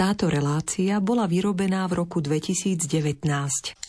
[0.00, 3.79] Táto relácia bola vyrobená v roku 2019.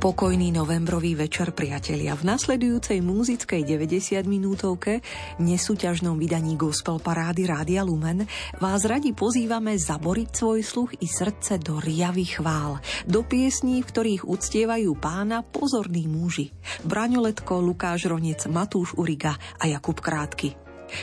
[0.00, 2.16] Pokojný novembrový večer, priatelia.
[2.16, 5.04] V nasledujúcej múzickej 90 minútovke
[5.36, 8.24] nesúťažnom vydaní Gospel Parády Rádia Lumen
[8.56, 14.22] vás radi pozývame zaboriť svoj sluch i srdce do riavy chvál, do piesní, v ktorých
[14.24, 16.48] uctievajú pána pozorní muži.
[16.88, 20.56] Braňoletko, Lukáš Ronec, Matúš Uriga a Jakub Krátky.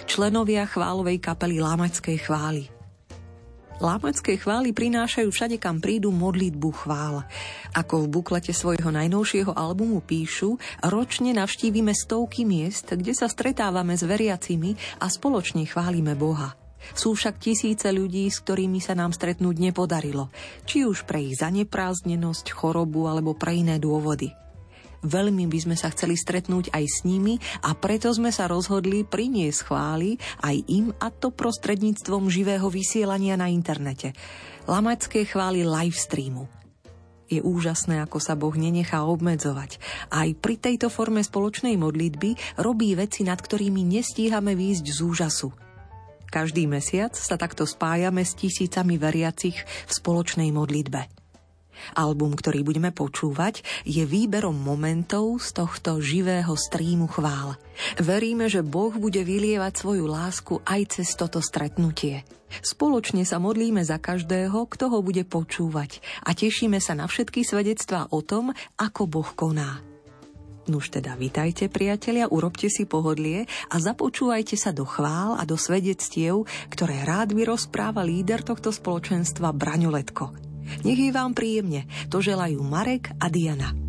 [0.10, 2.66] Členovia chválovej kapely Lámačskej chvály–
[3.78, 7.22] Lámačské chvály prinášajú všade, kam prídu modlitbu chvál.
[7.78, 14.02] Ako v buklete svojho najnovšieho albumu píšu, ročne navštívime stovky miest, kde sa stretávame s
[14.02, 16.58] veriacimi a spoločne chválime Boha.
[16.98, 20.34] Sú však tisíce ľudí, s ktorými sa nám stretnúť nepodarilo,
[20.66, 24.47] či už pre ich zaneprázdnenosť, chorobu alebo pre iné dôvody.
[25.06, 29.60] Veľmi by sme sa chceli stretnúť aj s nimi a preto sme sa rozhodli priniesť
[29.70, 34.18] chvály aj im a to prostredníctvom živého vysielania na internete.
[34.66, 36.50] Lamačské chvály live streamu.
[37.28, 39.84] Je úžasné, ako sa Boh nenechá obmedzovať.
[40.08, 45.50] Aj pri tejto forme spoločnej modlitby robí veci, nad ktorými nestíhame výjsť z úžasu.
[46.28, 51.27] Každý mesiac sa takto spájame s tisícami veriacich v spoločnej modlitbe.
[51.96, 57.56] Album, ktorý budeme počúvať, je výberom momentov z tohto živého streamu chvál.
[58.02, 62.26] Veríme, že Boh bude vylievať svoju lásku aj cez toto stretnutie.
[62.64, 68.08] Spoločne sa modlíme za každého, kto ho bude počúvať a tešíme sa na všetky svedectvá
[68.10, 69.84] o tom, ako Boh koná.
[70.68, 76.44] Nuž teda vitajte priatelia, urobte si pohodlie a započúvajte sa do chvál a do svedectiev,
[76.68, 80.47] ktoré rád by rozpráva líder tohto spoločenstva Braňoletko.
[80.84, 81.88] Nech je vám príjemne.
[82.12, 83.87] To želajú Marek a Diana.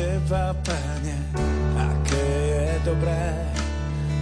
[0.00, 1.18] Teba, Pane,
[1.76, 3.26] aké je dobré.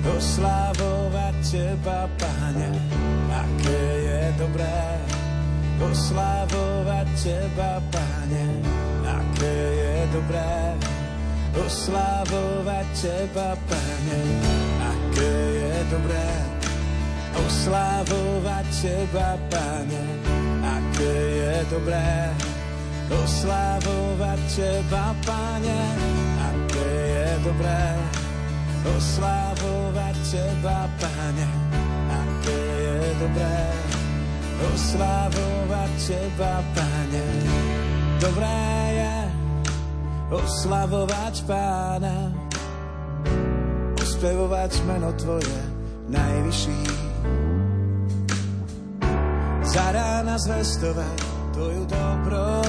[0.02, 2.72] Oslávovať Teba, Pane,
[3.28, 4.80] aké je dobré.
[5.78, 8.44] Oslávovať Teba, Pane,
[9.04, 10.56] aké je dobré.
[11.52, 14.20] Oslávovať Teba, Pane,
[14.82, 16.28] aké je dobré.
[17.36, 20.02] Oslávovať Teba, Pane,
[20.64, 22.08] aké je dobré
[23.10, 25.80] oslávovať Teba, Pane,
[26.38, 27.84] aké je dobré
[28.96, 31.48] oslávovať Teba, Pane,
[32.08, 33.60] aké je dobré
[34.74, 37.26] oslávovať Teba, Pane.
[38.18, 38.58] Dobré
[38.98, 39.16] je
[40.34, 42.34] oslavovať Pána,
[43.94, 45.60] uspevovať meno Tvoje
[46.10, 46.80] najvyšší.
[49.68, 51.18] Za rána zvestovať
[51.54, 52.67] Tvoju dobrotu,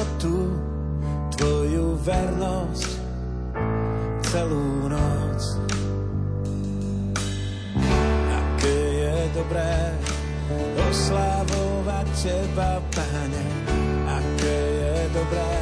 [1.39, 2.91] Tvoju vernosť
[4.27, 5.41] celú noc.
[8.27, 9.95] Aké je dobré
[10.83, 13.45] oslávovať Teba, Pane,
[14.19, 15.55] aké je dobré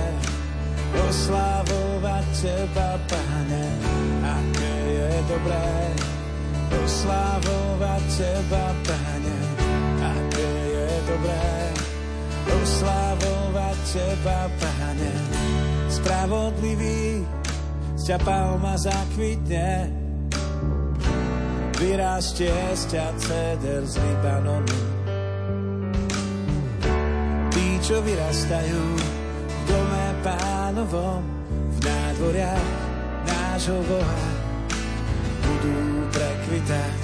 [0.98, 3.66] oslávovať Teba, Pane,
[4.26, 5.70] aké je dobré
[6.74, 9.38] oslávovať Teba, Pane,
[10.02, 11.46] aké je dobré
[12.50, 15.67] oslávovať Teba, Pane.
[15.98, 17.26] Spravodlivý,
[17.98, 19.90] z ťa palma zakvitne,
[21.82, 24.78] vyrastie z ťa ceder z Libanonu.
[27.50, 28.84] Tí, čo vyrastajú
[29.42, 32.70] v dome pánovom, v nádvoriach
[33.26, 34.26] nášho Boha,
[35.42, 35.78] budú
[36.14, 37.02] prekvitať.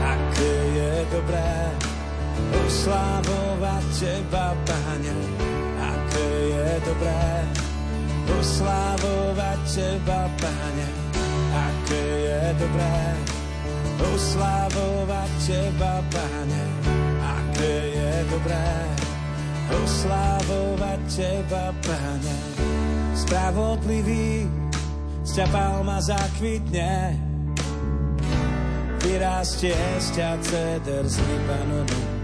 [0.00, 1.52] Aké je dobré,
[2.64, 5.16] oslávovať Teba, Pane,
[6.16, 7.28] aké je dobré
[8.40, 10.88] oslávovať Teba, Pane,
[11.52, 12.04] aké
[12.56, 12.96] dobré
[14.00, 16.64] oslavovať Teba, Pane.
[17.20, 18.68] Aké je dobré
[19.84, 22.36] oslavovať Teba, Pane.
[23.16, 24.48] Spravodlivý
[25.20, 27.18] z ťa palma zakvitne,
[29.04, 32.15] vyrastie z ťa ceder z Libanonu.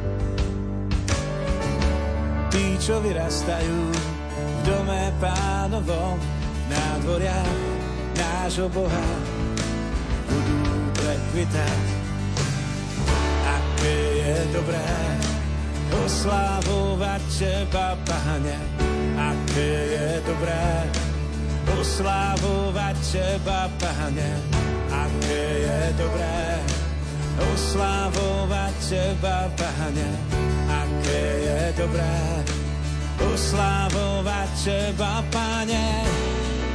[2.52, 3.80] Tí, čo vyrastajú
[4.28, 6.20] v dome pánovom,
[6.68, 7.40] nádvoria
[8.12, 9.08] nášho Boha,
[10.28, 10.60] budú
[11.00, 11.80] prekvitať.
[13.48, 14.84] Aké je dobré
[15.96, 18.56] oslávovať Teba, Pane,
[19.16, 20.64] aké je dobré
[21.80, 24.30] oslávovať Teba, Pane,
[24.92, 26.36] aké je dobré
[27.48, 30.31] oslávovať Teba, Pane,
[31.12, 32.16] aké je dobré
[33.20, 35.88] oslávovať Teba, Pane.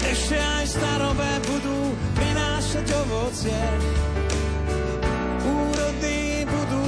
[0.05, 1.79] Ešte aj starové budú
[2.13, 3.63] prinášať ovocie,
[5.41, 6.87] úrody budú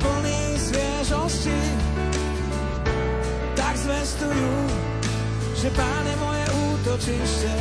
[0.00, 1.60] plný sviežosti,
[3.52, 4.52] tak zvestujú,
[5.52, 7.54] že Pán je moje útočište,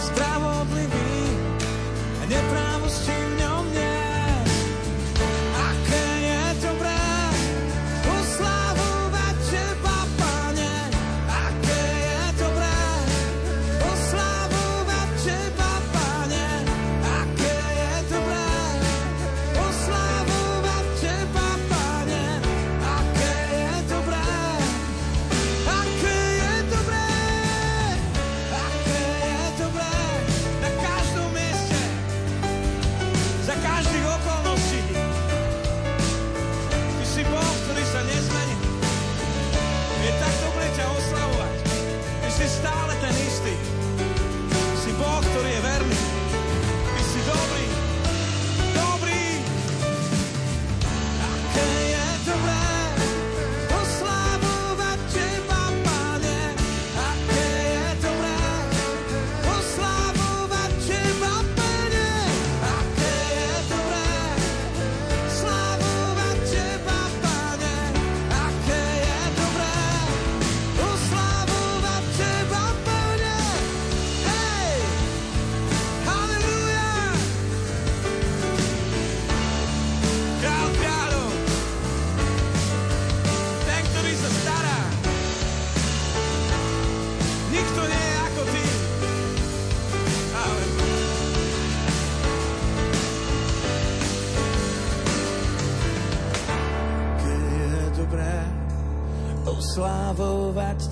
[0.00, 1.12] spravodlivý
[1.92, 3.18] a neprávosti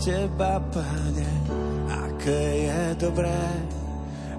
[0.06, 1.26] Teba, Pane.
[1.90, 3.42] Aké je dobré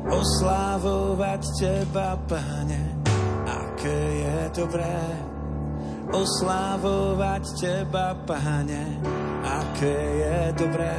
[0.08, 3.04] oslávovať Teba, Pane.
[3.44, 4.96] Aké je dobré
[6.08, 8.96] oslávovať Teba, Pane.
[9.44, 10.96] Aké je dobré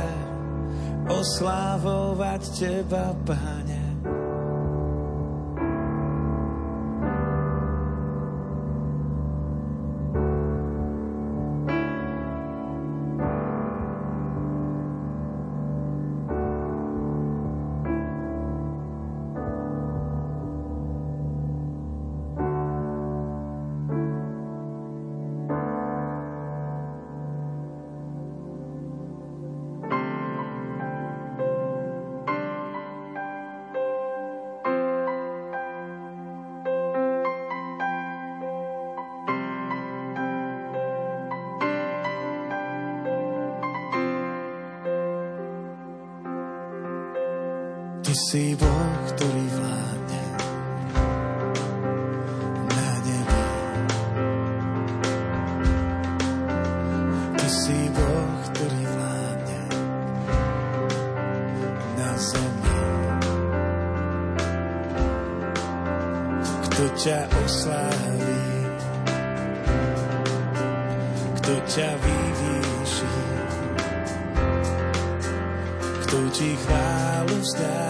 [1.09, 3.78] oslávovať Teba, Pane.
[48.19, 50.25] Si Boh, ktorý vládne
[52.67, 53.47] na nebi.
[57.39, 59.63] Ty si Boh, ktorý vládne
[61.95, 62.81] na zemi.
[66.67, 68.43] Kto ťa osláví,
[71.39, 73.15] kto ťa vyvýši,
[76.03, 77.88] kto ti chválu vzdá.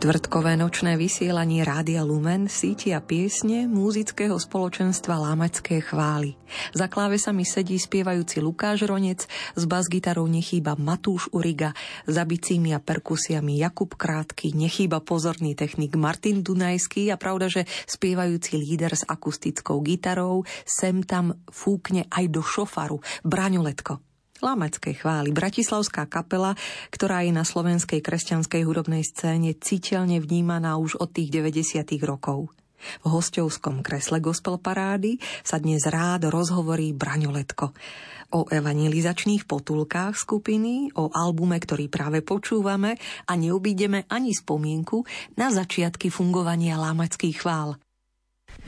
[0.00, 6.40] Štvrtkové nočné vysielanie Rádia Lumen sítia piesne múzického spoločenstva Lámačské chvály.
[6.72, 11.76] Za klávesami sedí spievajúci Lukáš Ronec, s basgitarou nechýba Matúš Uriga,
[12.08, 18.56] za bicími a perkusiami Jakub Krátky, nechýba pozorný technik Martin Dunajský a pravda, že spievajúci
[18.56, 24.09] líder s akustickou gitarou sem tam fúkne aj do šofaru Braňo Letko.
[24.40, 25.30] Lamackej chvály.
[25.30, 26.56] Bratislavská kapela,
[26.88, 31.84] ktorá je na slovenskej kresťanskej hudobnej scéne citeľne vnímaná už od tých 90.
[32.02, 32.48] rokov.
[33.04, 37.76] V hostovskom kresle gospel parády sa dnes rád rozhovorí Braňoletko
[38.30, 42.94] o evangelizačných potulkách skupiny, o albume, ktorý práve počúvame
[43.26, 45.02] a neobídeme ani spomienku
[45.34, 47.74] na začiatky fungovania lámackých chvál.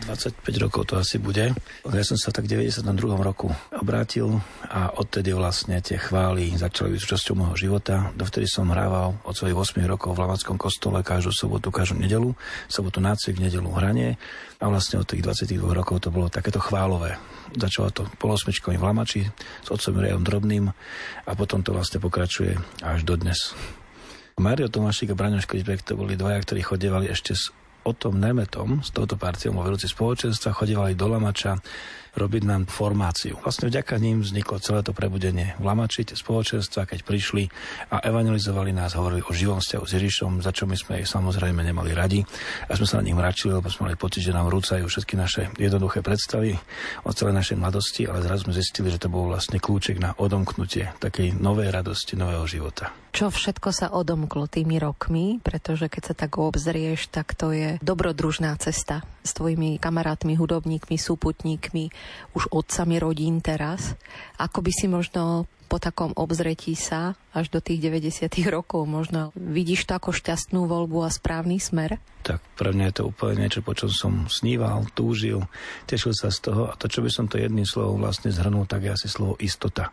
[0.08, 1.52] 25 rokov to asi bude.
[1.84, 2.88] Ja som sa tak v 92.
[3.20, 8.10] roku obrátil a odtedy vlastne tie chvály začali byť súčasťou môjho života.
[8.16, 12.32] Dovtedy som hrával od svojich 8 rokov v Lavackom kostole každú sobotu, každú nedelu,
[12.66, 14.16] sobotu nácvik, nedelu hranie
[14.58, 17.20] a vlastne od tých 22 rokov to bolo takéto chválové.
[17.52, 19.22] Začalo to polosmečkovým v Lamači
[19.60, 20.72] s otcom Rejom Drobným
[21.26, 23.52] a potom to vlastne pokračuje až do dnes.
[24.40, 27.52] Mario Tomášik a Braňo Škripek to boli dvaja, ktorí chodevali ešte s
[27.82, 31.58] o tom Nemetom, s touto partiou vo vedúci spoločenstva, chodívali do Lamača
[32.12, 33.40] robiť nám formáciu.
[33.40, 37.48] Vlastne vďaka ním vzniklo celé to prebudenie v Lamači, tie spoločenstva, keď prišli
[37.88, 41.64] a evangelizovali nás, hovorili o živom vzťahu s Ježišom, za čo my sme ich samozrejme
[41.64, 42.20] nemali radi
[42.68, 45.42] a sme sa na nich mračili, lebo sme mali pocit, že nám rúcajú všetky naše
[45.56, 46.52] jednoduché predstavy
[47.08, 50.92] o celej našej mladosti, ale zrazu sme zistili, že to bol vlastne kľúček na odomknutie
[51.00, 52.92] takej novej radosti, nového života.
[53.12, 58.52] Čo všetko sa odomklo tými rokmi, pretože keď sa tak obzrieš, tak to je dobrodružná
[58.60, 61.84] cesta s tvojimi kamarátmi, hudobníkmi, súputníkmi,
[62.36, 63.96] už otcami rodín teraz.
[64.36, 68.28] Ako by si možno po takom obzretí sa až do tých 90.
[68.52, 71.96] rokov možno vidíš to ako šťastnú voľbu a správny smer?
[72.22, 75.42] tak pre mňa je to úplne niečo, po čom som sníval, túžil,
[75.90, 78.86] tešil sa z toho a to, čo by som to jedným slovom vlastne zhrnul, tak
[78.86, 79.90] je asi slovo istota.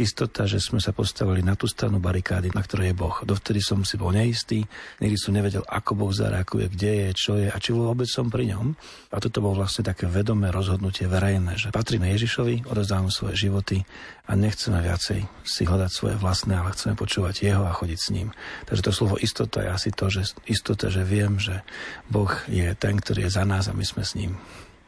[0.00, 3.16] Istota, že sme sa postavili na tú stranu barikády, na ktorej je Boh.
[3.22, 4.64] Dovtedy som si bol neistý,
[5.04, 8.56] nikdy som nevedel, ako Boh zareaguje, kde je, čo je a či vôbec som pri
[8.56, 8.72] ňom.
[9.12, 13.84] A toto bolo vlastne také vedomé rozhodnutie verejné, že patríme Ježišovi, odozdávame svoje životy
[14.26, 15.15] a nechceme viacej
[15.46, 18.28] si hľadať svoje vlastné, ale chceme počúvať jeho a chodiť s ním.
[18.68, 21.64] Takže to slovo istota je asi to, že istota, že viem, že
[22.10, 24.36] Boh je ten, ktorý je za nás a my sme s ním.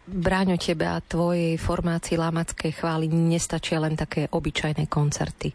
[0.08, 5.52] Bráňo, tebe a tvojej formácii Lámackej chvály nestačia len také obyčajné koncerty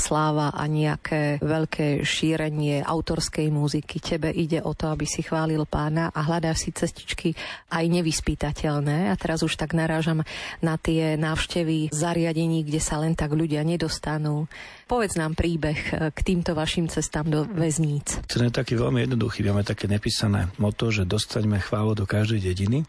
[0.00, 4.00] sláva a nejaké veľké šírenie autorskej muziky.
[4.00, 7.36] Tebe ide o to, aby si chválil pána a hľadáš si cestičky
[7.68, 9.12] aj nevyspytateľné.
[9.12, 10.24] A teraz už tak narážam
[10.64, 14.48] na tie návštevy zariadení, kde sa len tak ľudia nedostanú.
[14.88, 18.24] Povedz nám príbeh k týmto vašim cestám do väzníc.
[18.24, 19.44] Ten je taký veľmi jednoduchý.
[19.46, 22.88] Máme také nepísané moto, že dostaňme chválu do každej dediny.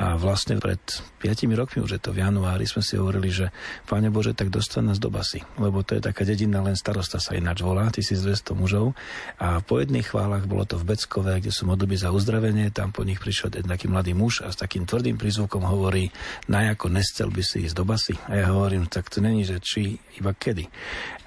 [0.00, 0.80] A vlastne pred
[1.20, 3.52] 5 rokmi, už je to v januári, sme si hovorili, že
[3.84, 7.36] Pane Bože, tak dostan nás do basy, lebo to je taká dedina, len starosta sa
[7.36, 8.96] ináč volá, 1200 mužov.
[9.36, 13.04] A po jedných chválach bolo to v Beckove, kde sú modlby za uzdravenie, tam po
[13.04, 16.08] nich prišiel jeden taký mladý muž a s takým tvrdým prízvukom hovorí,
[16.48, 18.16] najako nestel by si ísť do basy.
[18.32, 20.64] A ja hovorím, tak to není, že či, iba kedy.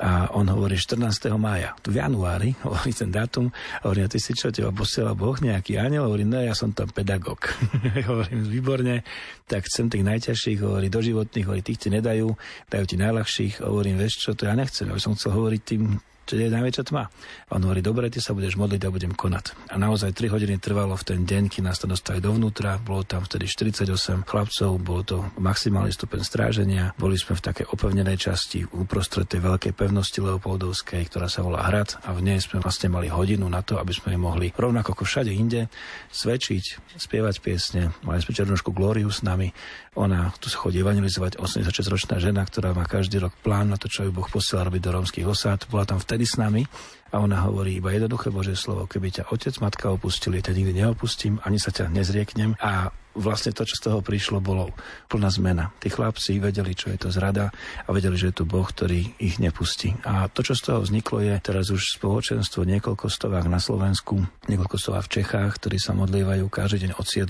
[0.01, 1.29] A on hovorí 14.
[1.37, 3.53] mája, v januári, hovorí ten dátum,
[3.85, 6.09] hovorí, a ty si čo, teba posiela Boh nejaký aniel?
[6.09, 7.53] Hovorí, no ja som tam pedagóg.
[8.09, 9.03] hovorím, výborne,
[9.43, 12.31] tak chcem tých najťažších, hovorí doživotných, hovorí, tých ti nedajú,
[12.71, 16.39] dajú ti najľahších, hovorím, vieš čo, to ja nechcem, aby som chcel hovoriť tým čo
[16.39, 17.11] je najväčšia tma.
[17.51, 19.53] On hovorí, dobre, ty sa budeš modliť a budem konať.
[19.69, 23.27] A naozaj 3 hodiny trvalo v ten deň, keď nás to dostali dovnútra, bolo tam
[23.27, 29.27] vtedy 48 chlapcov, bolo to maximálny stupeň stráženia, boli sme v takej opevnenej časti uprostred
[29.27, 33.45] tej veľkej pevnosti Leopoldovskej, ktorá sa volá Hrad a v nej sme vlastne mali hodinu
[33.51, 35.67] na to, aby sme mohli rovnako ako všade inde
[36.15, 37.91] svedčiť, spievať piesne.
[38.07, 39.51] Mali sme Černošku Glóriu s nami,
[39.93, 44.05] ona tu sa chodí evangelizovať, 86-ročná žena, ktorá má každý rok plán na to, čo
[44.05, 45.69] ju Boh posiela robiť do rómskych osád.
[45.69, 46.61] Bola tam vtedy s nami
[47.09, 51.41] a ona hovorí iba jednoduché Božie slovo, keby ťa otec, matka opustili, ťa nikdy neopustím,
[51.41, 52.53] ani sa ťa nezrieknem.
[52.61, 54.73] A vlastne to, čo z toho prišlo, bolo
[55.09, 55.69] plná zmena.
[55.77, 57.53] Tí chlapci vedeli, čo je to zrada
[57.85, 59.93] a vedeli, že je tu Boh, ktorý ich nepustí.
[60.05, 64.75] A to, čo z toho vzniklo, je teraz už spoločenstvo niekoľko stovák na Slovensku, niekoľko
[64.77, 67.29] stovák v Čechách, ktorí sa modlievajú každý deň od 7.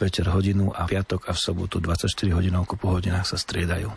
[0.00, 3.88] večer hodinu a piatok a v sobotu 24 hodinovku po hodinách sa striedajú.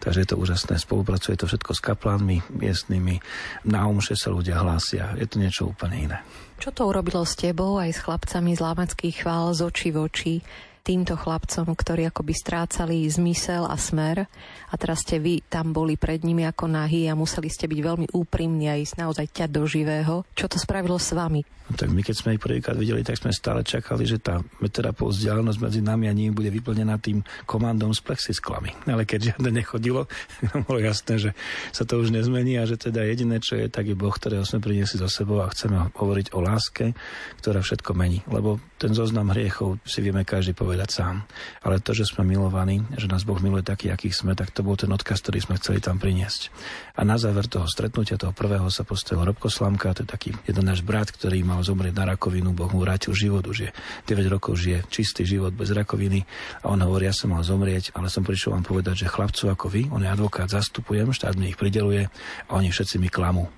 [0.00, 0.80] Takže je to úžasné.
[0.80, 3.20] Spolupracuje to všetko s kaplánmi miestnymi.
[3.68, 5.12] Na omše sa ľudia hlásia.
[5.20, 6.18] Je to niečo úplne iné.
[6.56, 10.34] Čo to urobilo s tebou aj s chlapcami z Lámackých chvál z očí v oči?
[10.80, 14.24] Týmto chlapcom, ktorí akoby strácali zmysel a smer
[14.70, 18.06] a teraz ste vy tam boli pred nimi ako nahý a museli ste byť veľmi
[18.16, 20.14] úprimní a ísť naozaj ťať do živého.
[20.34, 21.44] Čo to spravilo s vami?
[21.70, 24.90] No, tak my keď sme ich prvýkrát videli, tak sme stále čakali, že tá metra
[24.90, 28.74] pol vzdialenosť medzi nami a nimi bude vyplnená tým komandom s plexisklami.
[28.90, 30.10] Ale keď žiadne nechodilo,
[30.66, 31.30] bolo jasné, že
[31.70, 34.58] sa to už nezmení a že teda jediné, čo je, tak je Boh, ktorého sme
[34.58, 36.90] priniesli so sebou a chceme hovoriť o láske,
[37.38, 38.26] ktorá všetko mení.
[38.26, 41.26] Lebo ten zoznam hriechov si vieme každý povedať povedať sám.
[41.66, 44.78] Ale to, že sme milovaní, že nás Boh miluje taký, aký sme, tak to bol
[44.78, 46.54] ten odkaz, ktorý sme chceli tam priniesť.
[46.94, 50.62] A na záver toho stretnutia, toho prvého sa postavil Robko Slamka, to je taký jeden
[50.62, 53.70] náš brat, ktorý mal zomrieť na rakovinu, Boh mu vrátil život, už je
[54.06, 56.22] 9 rokov žije čistý život bez rakoviny
[56.62, 59.66] a on hovorí, ja som mal zomrieť, ale som prišiel vám povedať, že chlapcov ako
[59.66, 62.06] vy, on je advokát, zastupujem, štát mi ich prideluje
[62.46, 63.50] a oni všetci mi klamú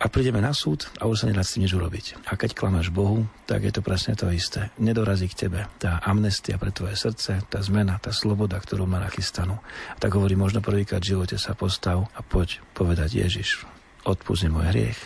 [0.00, 2.24] a prídeme na súd a už sa nedá s tým nič urobiť.
[2.32, 4.72] A keď klamáš Bohu, tak je to presne to isté.
[4.80, 9.60] Nedorazí k tebe tá amnestia pre tvoje srdce, tá zmena, tá sloboda, ktorú má nachystanú.
[9.92, 13.68] A tak hovorí, možno prvýkrát v živote sa postav a poď povedať Ježiš,
[14.08, 15.00] odpúsť môj hriech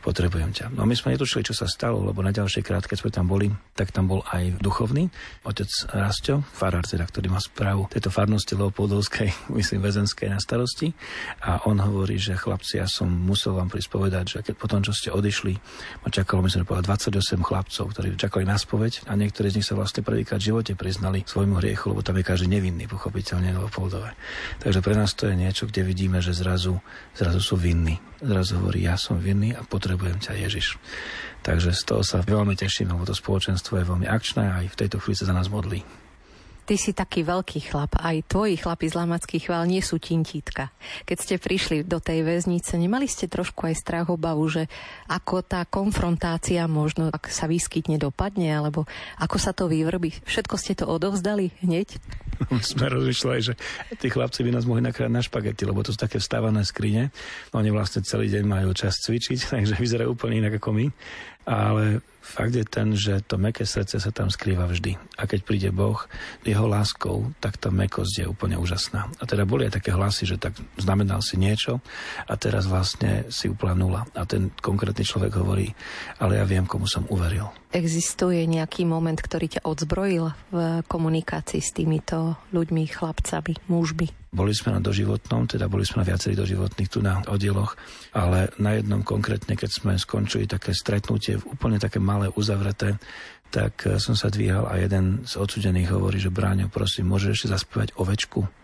[0.00, 0.72] potrebujem ťa.
[0.72, 3.52] No my sme netušili, čo sa stalo, lebo na ďalšej krát, keď sme tam boli,
[3.76, 5.12] tak tam bol aj duchovný,
[5.44, 10.96] otec Rastio, farár teda, ktorý má správu tejto farnosti Leopoldovskej, myslím, väzenskej na starosti.
[11.44, 15.12] A on hovorí, že chlapci, ja som musel vám prispovedať, že keď potom, čo ste
[15.12, 15.52] odišli,
[16.02, 19.76] ma čakalo, myslím, povedať 28 chlapcov, ktorí čakali na spoveď a niektorí z nich sa
[19.76, 24.16] vlastne prvýkrát v živote priznali svojmu hriechu, lebo tam je každý nevinný, pochopiteľne Leopoldové.
[24.64, 26.80] Takže pre nás to je niečo, kde vidíme, že zrazu,
[27.12, 28.09] zrazu sú vinní.
[28.20, 30.76] Zrazu hovorí, ja som vinný a potrebujem ťa Ježiš.
[31.40, 34.78] Takže z toho sa veľmi teším, lebo to spoločenstvo je veľmi akčné a aj v
[34.84, 35.80] tejto chvíli sa za nás modlí.
[36.68, 40.70] Ty si taký veľký chlap, aj tvoji chlapi z Lamackých chvál nie sú tintítka.
[41.02, 44.70] Keď ste prišli do tej väznice, nemali ste trošku aj strach obavu, že
[45.10, 48.86] ako tá konfrontácia možno, ak sa vyskytne, dopadne, alebo
[49.18, 50.22] ako sa to vyvrbí.
[50.28, 51.98] Všetko ste to odovzdali hneď?
[52.72, 53.54] sme rozmýšľali, že
[54.00, 57.14] tí chlapci by nás mohli nakrát na špagety, lebo to sú také vstávané skrine.
[57.52, 60.86] Oni vlastne celý deň majú čas cvičiť, takže vyzerajú úplne inak ako my.
[61.48, 64.94] Ale Fakt je ten, že to meké srdce sa tam skrýva vždy.
[65.18, 65.98] A keď príde Boh
[66.46, 69.10] jeho láskou, tak tá mekosť je úplne úžasná.
[69.18, 71.82] A teda boli aj také hlasy, že tak znamenal si niečo
[72.30, 74.06] a teraz vlastne si úplná nula.
[74.14, 75.74] A ten konkrétny človek hovorí,
[76.22, 77.50] ale ja viem, komu som uveril.
[77.70, 84.10] Existuje nejaký moment, ktorý ťa odzbrojil v komunikácii s týmito ľuďmi, chlapcami, mužmi?
[84.34, 87.78] Boli sme na doživotnom, teda boli sme na viacerých doživotných tu na oddieloch,
[88.10, 92.98] ale na jednom konkrétne, keď sme skončili také stretnutie, úplne také malé, uzavreté,
[93.54, 97.54] tak eh, som sa dvíhal a jeden z odsudených hovorí, že Bráňo, prosím, môžeš ešte
[97.54, 98.59] zaspívať ovečku?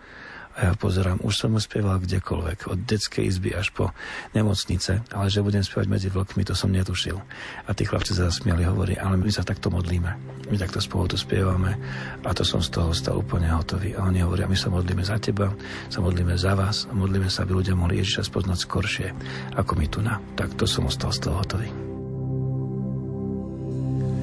[0.56, 3.92] A ja pozerám, už som mu spieval kdekoľvek, od detskej izby až po
[4.32, 7.20] nemocnice, ale že budem spievať medzi vlkmi, to som netušil.
[7.68, 10.16] A tí chlapci sa zasmiali, hovorí, ale my sa takto modlíme.
[10.48, 11.76] My takto spolu tu spievame
[12.24, 14.00] a to som z toho stal úplne hotový.
[14.00, 15.52] A oni hovoria, my sa modlíme za teba,
[15.92, 19.08] sa modlíme za vás a modlíme sa, aby ľudia mohli Ježiša spoznať skoršie,
[19.60, 20.16] ako my tu na.
[20.40, 21.68] Tak to som ostal z toho hotový.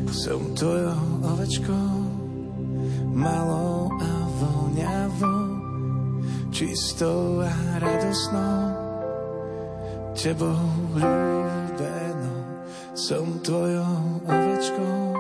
[0.09, 0.97] Som tvojou
[1.29, 1.89] ovečkou,
[3.13, 5.42] malou a voňavou
[6.53, 7.49] čistou a
[7.81, 8.77] radosnou,
[10.13, 10.61] tebou
[10.93, 12.45] ľúbenou.
[12.93, 15.17] Som tvojou ovečkou,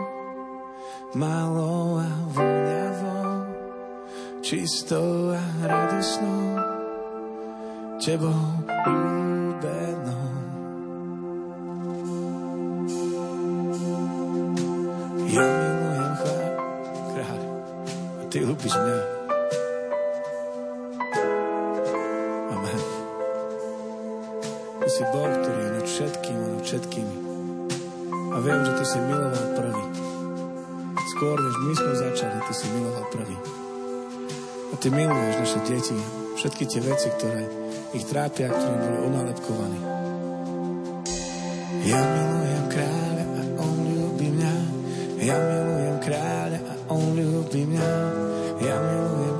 [1.17, 3.49] malou a voňavou,
[4.45, 6.61] čistou a radosnou,
[7.97, 10.29] tebou ľúbenou.
[15.33, 16.55] Ja milujem chlap,
[17.17, 17.41] kráľ,
[18.21, 19.22] a ty ľúbiš mňa.
[25.03, 27.15] Si Boh, ktorý je všetkým a všetkými.
[28.31, 29.85] A viem, že Ty si miloval prvý.
[31.11, 33.37] Skôr, než my sme začali, Ty si miloval prvý.
[34.71, 35.99] A Ty miluješ naše deti,
[36.39, 37.43] všetky tie veci, ktoré
[37.91, 39.79] ich trápia, ktoré boli onálepkovaní.
[41.83, 44.55] Ja milujem kráľa a on ľúbi mňa.
[45.19, 47.91] Ja milujem kráľa a on ľúbi mňa.
[48.63, 49.35] Ja milujem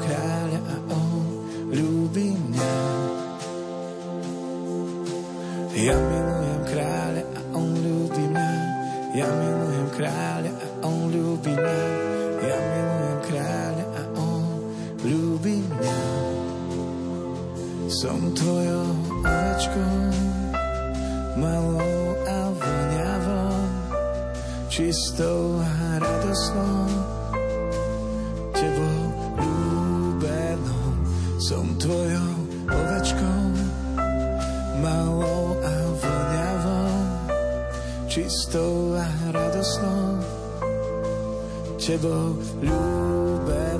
[5.84, 8.56] Ja milujem kráľa a on ľúbi mňa.
[9.20, 11.80] Ja milujem kráľa a on ľúbi mňa.
[12.40, 14.44] Ja milujem kráľa a on
[15.04, 16.00] ľúbi mňa.
[17.92, 18.96] Som tvojou
[19.28, 20.00] ovečkou,
[21.36, 23.68] malou a voňavou,
[24.72, 26.88] čistou a radosnou,
[28.56, 29.00] tebou
[29.36, 30.96] ľúbenou.
[31.44, 32.32] Som tvojou
[32.72, 33.52] ovečkou,
[34.82, 36.94] malou a voňavou,
[38.08, 40.22] čistou a radosnou,
[41.78, 43.73] tebou ľúbenou.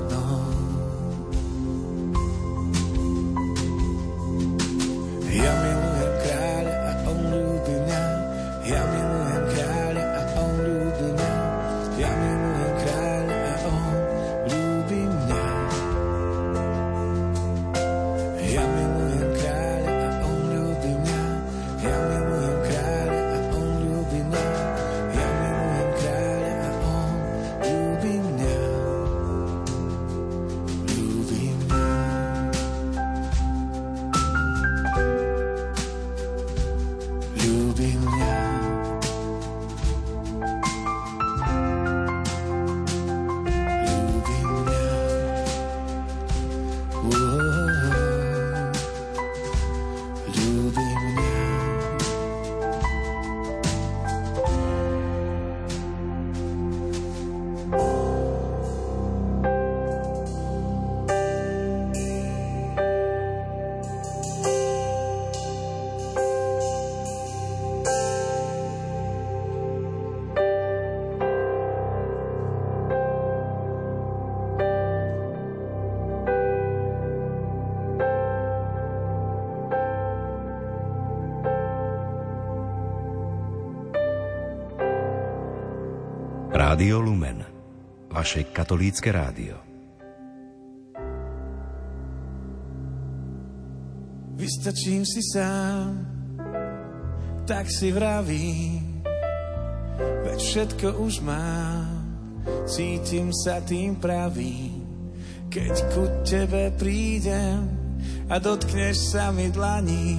[88.24, 89.60] Vaše katolícke rádio.
[94.32, 95.92] Vystačím si sám,
[97.44, 99.04] tak si vravím,
[100.24, 102.00] veď všetko už mám,
[102.64, 104.88] cítim sa tým pravým,
[105.52, 107.60] keď ku tebe prídem
[108.32, 110.16] a dotkneš sa mi dlaní,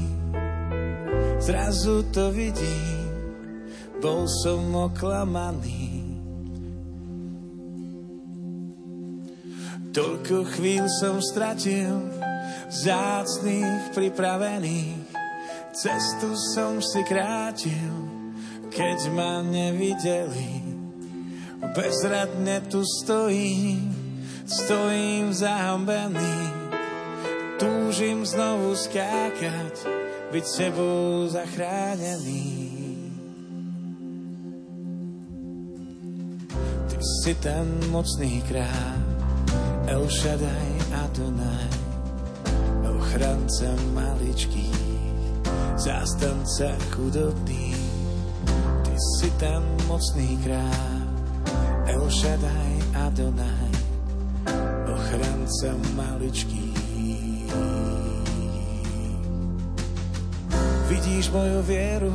[1.41, 3.01] zrazu to vidím,
[3.97, 5.84] bol som oklamaný.
[10.25, 12.01] Toľko chvíľ som stratil,
[12.73, 15.05] zácných pripravených.
[15.69, 17.93] Cestu som si krátil,
[18.73, 20.65] keď ma nevideli.
[21.77, 23.85] Bezradne tu stojím,
[24.49, 26.41] stojím zahambený.
[27.61, 29.77] Túžim znovu skákať,
[30.33, 32.49] byť sebou zachránený.
[36.89, 39.14] Ty si ten mocný kráľ,
[39.85, 41.69] El Shaddai Adonai,
[42.89, 45.45] ochranca maličkých,
[45.77, 47.85] zástanca chudobných.
[48.81, 51.05] Ty si ten mocný kráľ,
[51.85, 53.73] El Shaddai Adonai,
[54.89, 57.53] ochranca maličkých.
[60.89, 62.13] Vidíš moju vieru,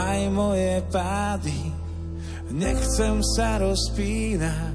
[0.00, 1.68] aj moje pády,
[2.48, 4.71] nechcem sa rozpínať,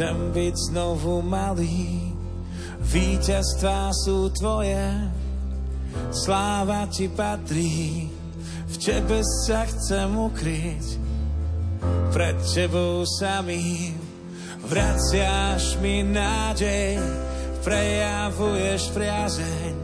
[0.00, 2.16] Chcem byť znovu malý,
[2.88, 4.80] víťazstvá sú tvoje,
[6.08, 8.08] sláva ti patrí,
[8.64, 10.86] v tebe sa chcem ukryť,
[12.16, 13.92] pred tebou samým.
[14.64, 16.96] Vraciaš mi nádej,
[17.60, 19.74] prejavuješ priazeň,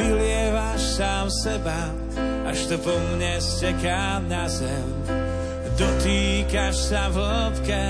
[0.00, 1.92] vylievaš sám seba,
[2.48, 4.88] až to po mne steká na zem.
[5.76, 7.84] Dotýkaš sa v hĺbke,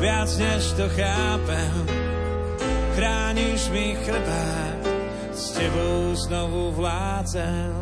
[0.00, 1.86] viac než to chápem.
[2.94, 4.82] Chrániš mi chrbát,
[5.34, 7.74] s tebou znovu vládzem.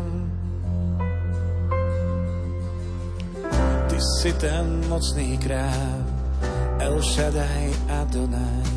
[3.88, 6.04] Ty si ten mocný kráľ,
[6.76, 8.76] El Shaddai Adonai,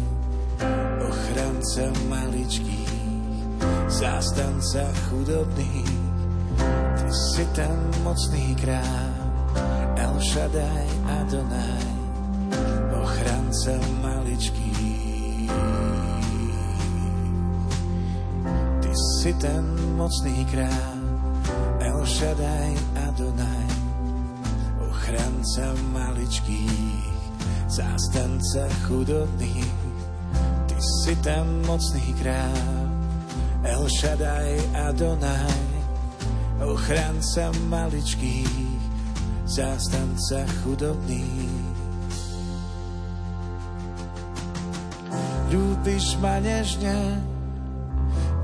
[1.04, 2.96] ochranca maličkých,
[3.92, 6.00] zástanca chudobných.
[7.10, 9.12] si ten mocný král,
[9.98, 10.88] El Shaddai
[11.20, 11.99] Adonai,
[13.50, 15.50] ochranca maličký.
[18.82, 19.66] Ty si ten
[19.98, 21.02] mocný král,
[21.82, 22.78] El Shaddai
[23.10, 23.70] Adonai,
[24.86, 26.70] ochranca maličký,
[27.68, 29.66] zástanca chudobný.
[30.70, 32.86] Ty si ten mocný král,
[33.66, 35.66] El Shaddai Adonai,
[36.62, 38.78] ochranca maličkých,
[39.50, 41.49] zástanca chudobný.
[45.50, 47.26] Ľúbiš ma nežne,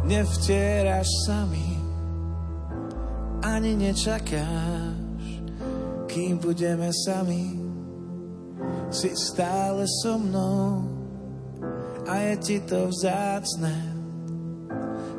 [0.09, 1.77] nevtieraš sami,
[3.45, 5.21] ani nečakáš,
[6.09, 7.61] kým budeme sami.
[8.89, 10.81] Si stále so mnou
[12.09, 13.75] a je ti to vzácne.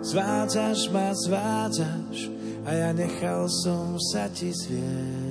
[0.02, 2.18] Zvádzaš ma, zvádzaš,
[2.66, 5.25] a ja nechal som sa ti zvieť.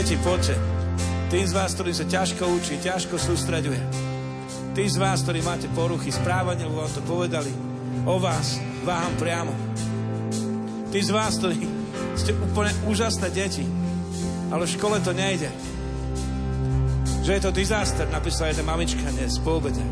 [0.00, 0.56] Deti, poďte.
[1.28, 3.84] Tým z vás, ktorý sa ťažko učí, ťažko sústreďuje.
[4.72, 7.52] Tí z vás, ktorí máte poruchy správania, lebo vám to povedali
[8.08, 9.52] o vás, vám priamo.
[10.88, 11.68] Tí z vás, ktorí
[12.16, 13.60] ste úplne úžasné deti,
[14.48, 15.52] ale v škole to nejde.
[17.20, 19.84] Že je to disaster, napísala jedna mamička dnes po obede.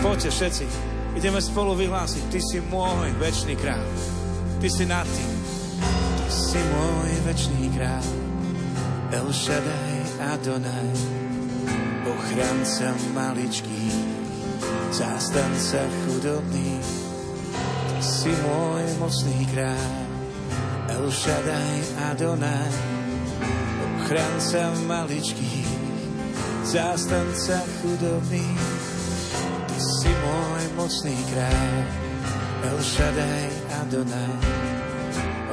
[0.00, 0.64] Poďte všetci,
[1.20, 3.84] ideme spolu vyhlásiť, ty si môj večný král.
[4.56, 5.32] Ty si nad tým.
[6.16, 8.27] Ty si môj večný král.
[9.18, 9.98] El Shaddai
[10.30, 10.94] Adonai,
[12.06, 13.90] ochranca maličký,
[14.94, 16.78] zástanca chudobný,
[17.98, 19.90] si môj mocný král.
[20.94, 21.82] El Shaddai
[22.14, 22.70] Adonai,
[23.82, 25.66] ochranca maličký,
[26.62, 28.46] zástanca chudobný,
[29.66, 31.74] ty si môj mocný král.
[32.70, 33.50] El Shaddai
[33.82, 34.38] Adonai,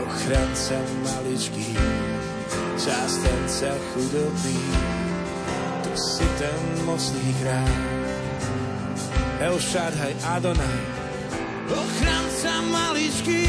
[0.05, 1.73] ochranca maličký,
[2.77, 4.59] zástanca chudobný,
[5.83, 7.75] tu si ten mocný král.
[9.39, 10.79] El Shaddai Adonai,
[11.71, 13.47] ochranca maličký,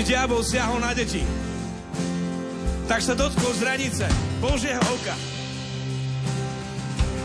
[0.00, 1.20] ti diabol siahol na deti,
[2.88, 4.08] tak sa dotkol z hranice
[4.40, 5.12] Božieho oka.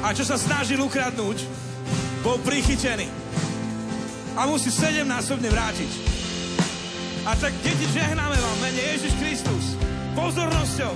[0.04, 1.48] A čo sa snažil ukradnúť,
[2.20, 3.08] bol prichytený.
[4.36, 5.92] A musí sedemnásobne vrátiť.
[7.24, 9.80] A tak, deti, žehnáme vám, mene Ježiš Kristus,
[10.12, 10.92] pozornosťou,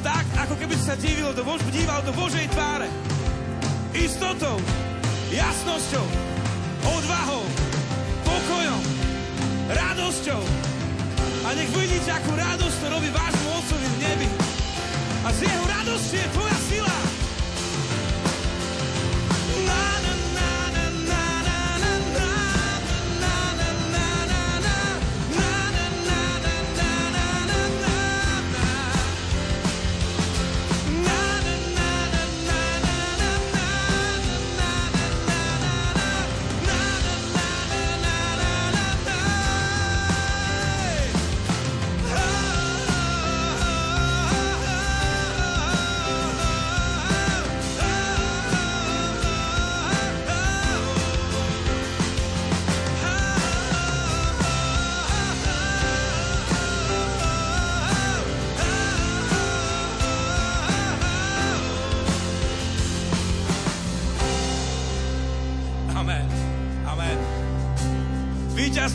[0.00, 2.88] tak, ako keby sa divil do, díval do Božej tváre.
[3.92, 4.56] Istotou,
[5.28, 6.06] jasnosťou,
[6.88, 7.44] odvahou,
[8.24, 8.80] pokojom,
[9.76, 10.71] radosťou.
[11.52, 14.28] A nech vidíte, akú radosť to robí vášmu Otcovi v nebi.
[15.20, 16.91] A z jeho radosti je tvoja sila.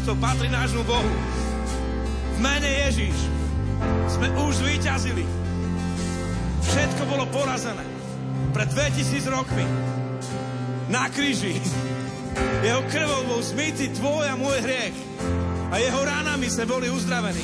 [0.07, 1.11] Víťazstvo patrí nášmu Bohu.
[2.31, 3.19] V mene Ježíš
[4.07, 5.27] sme už zvíťazili.
[6.63, 7.83] Všetko bolo porazené.
[8.55, 9.67] Pred 2000 rokmi
[10.87, 11.59] na kríži
[12.63, 14.95] jeho krvou bol zmytý tvoj a môj hriech
[15.67, 17.43] a jeho ránami sme boli uzdravení.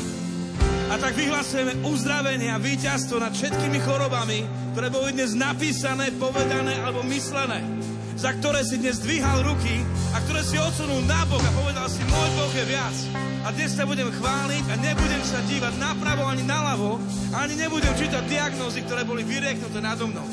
[0.88, 7.04] A tak vyhlasujeme uzdravenie a víťazstvo nad všetkými chorobami, ktoré boli dnes napísané, povedané alebo
[7.12, 7.83] myslené
[8.24, 9.84] za ktoré si dnes dvíhal ruky
[10.16, 12.96] a ktoré si odsunul na Boh a povedal si, môj Boh je viac.
[13.44, 17.04] A dnes sa budem chváliť a nebudem sa dívať napravo ani naľavo,
[17.36, 20.24] ani nebudem čítať diagnózy, ktoré boli vyrieknuté nado mnou.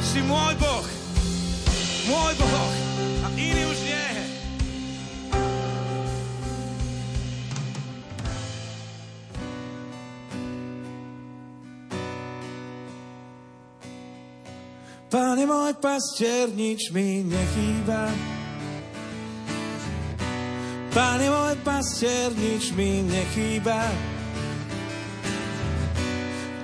[0.00, 0.86] Si môj Boh,
[2.08, 2.72] môj Boh
[3.20, 4.01] a iný už nie
[15.52, 18.08] môj pastier, nič mi nechýba.
[20.92, 23.80] Pane môj pastier, nič mi nechýba.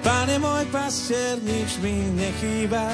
[0.00, 2.88] Pane môj pastier, nič mi nechýba.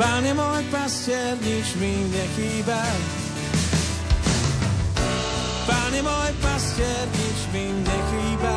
[0.00, 2.80] Pane môj pastier, nič mi nechýba.
[5.68, 8.56] Pane môj pastier, nič mi nechýba.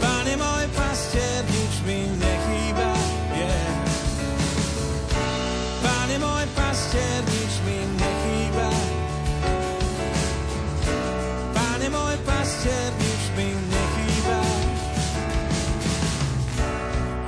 [0.00, 1.37] Pane môj pastier,
[1.88, 2.90] mi nechýba,
[3.32, 3.72] yeah.
[5.80, 8.68] Pane môj pastier, nič mi nechýba.
[11.56, 14.38] Pane môj pastier, nič mi nechýba.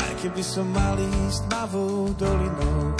[0.04, 2.92] Aj keby som mal ísť tmavou dolinou,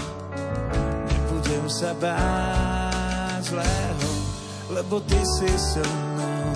[1.13, 4.11] nebudem sa báť zlého,
[4.73, 6.49] lebo ty si so mnou.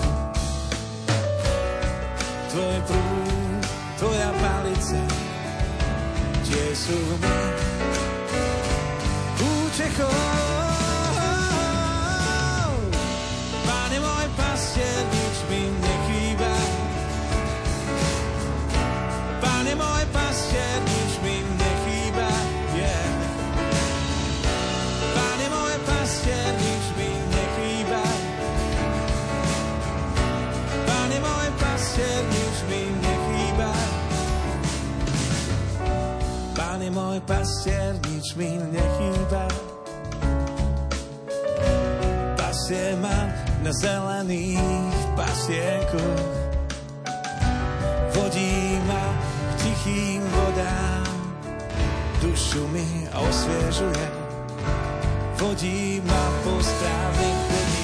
[2.48, 3.23] Tvoj prúd,
[4.44, 5.00] palica,
[6.44, 7.36] tie sú mi
[9.40, 10.12] útechou.
[10.12, 10.43] Pane
[37.26, 39.44] pastier, nič mi nechýba.
[42.36, 43.18] Pasie ma
[43.64, 46.22] na zelených pasiekoch.
[48.14, 51.04] Vodí ma k tichým vodám.
[52.20, 54.06] Dušu mi osviežuje.
[55.40, 57.83] Vodí ma po správnych chodníkoch.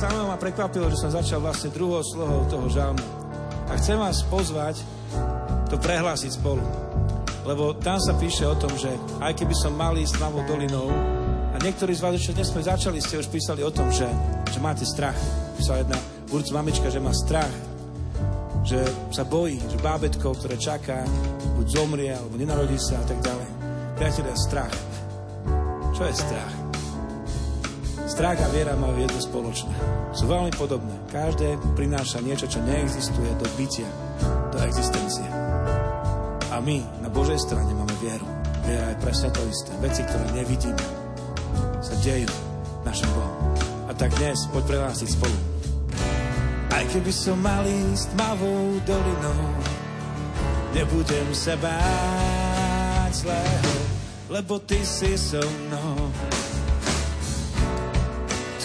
[0.00, 3.04] Samého ma prekvapilo, že som začal vlastne druhou slohou toho žalmu.
[3.68, 4.80] A chcem vás pozvať
[5.68, 6.64] to prehlásiť spolu.
[7.44, 8.88] Lebo tam sa píše o tom, že
[9.20, 10.88] aj keby som mal ísť tmavou dolinou,
[11.50, 14.06] a niektorí z vás, čo dnes sme začali, ste už písali o tom, že,
[14.48, 15.18] že máte strach.
[15.58, 15.98] Písala jedna
[16.30, 17.52] budúca mamička, že má strach,
[18.62, 18.80] že
[19.10, 21.04] sa bojí, že bábetko, ktoré čaká,
[21.58, 23.48] buď zomrie, alebo nenarodí sa a tak ďalej.
[23.98, 24.74] Priatelia, strach.
[25.92, 26.59] Čo je strach?
[28.20, 29.72] Strach a viera majú jedno spoločné.
[30.12, 30.92] Sú veľmi podobné.
[31.08, 33.88] Každé prináša niečo, čo neexistuje do bytia,
[34.52, 35.24] do existencie.
[36.52, 38.28] A my na Božej strane máme vieru.
[38.68, 39.72] Viera je presne to isté.
[39.80, 40.84] Veci, ktoré nevidíme,
[41.80, 42.28] sa dejú
[42.84, 43.56] našim Bohom.
[43.88, 45.38] A tak dnes poď prehlásiť spolu.
[46.76, 49.48] Aj keby som mal ísť tmavou dolinou,
[50.76, 53.72] nebudem sa báť zlého,
[54.28, 56.12] lebo ty si so mnou.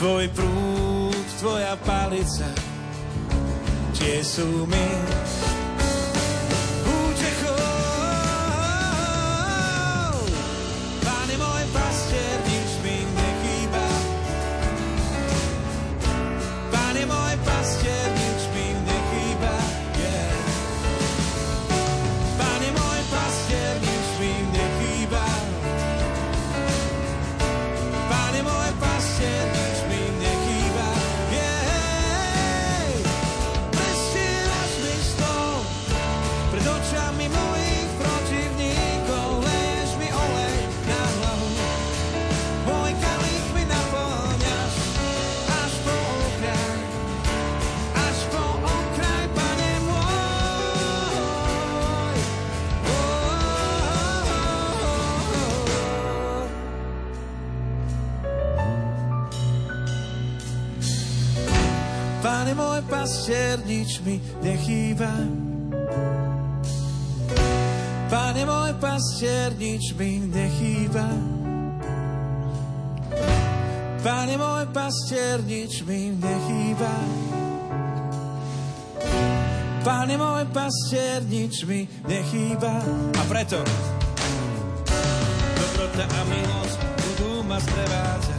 [0.05, 2.45] Tvoj prúd, tvoja palica,
[3.97, 4.69] tie sú
[62.55, 65.11] mi pastier, nič mi nechýba.
[68.07, 71.07] Pane môj pastier, nič mi nechýba.
[73.99, 76.93] Pane môj pastier, nič mi nechýba.
[79.83, 82.73] Pane môj pastier, nič mi nechýba.
[83.19, 83.59] A preto
[85.55, 88.34] dobrota a milosť budú ma sprevádzať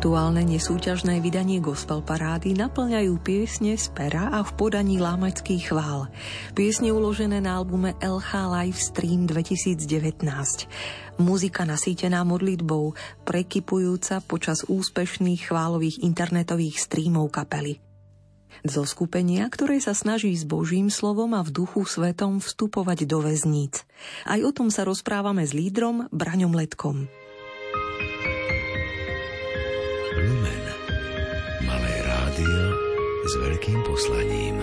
[0.00, 6.08] Aktuálne nesúťažné vydanie gospel parády naplňajú piesne z pera a v podaní lámačských chvál.
[6.56, 10.24] Piesne uložené na albume LH Live Stream 2019.
[11.20, 12.96] Muzika nasýtená modlitbou,
[13.28, 17.76] prekypujúca počas úspešných chválových internetových streamov kapely.
[18.64, 23.84] Zo skupenia, ktoré sa snaží s Božím slovom a v duchu svetom vstupovať do väzníc.
[24.24, 27.19] Aj o tom sa rozprávame s lídrom Braňom Letkom.
[33.40, 34.60] Veľkým poslaním.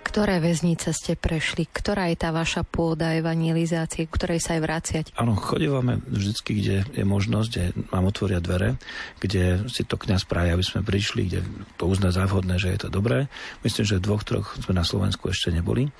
[0.00, 1.70] Ktoré väznice ste prešli?
[1.70, 5.04] Ktorá je tá vaša pôda evangelizácie, ktorej sa aj vraciať?
[5.14, 8.74] Áno, chodívame vždycky, kde je možnosť, kde nám otvoria dvere,
[9.22, 11.46] kde si to kňaz praje, aby sme prišli, kde
[11.78, 13.30] to uzná za vhodné, že je to dobré.
[13.62, 15.94] Myslím, že dvoch, troch sme na Slovensku ešte neboli.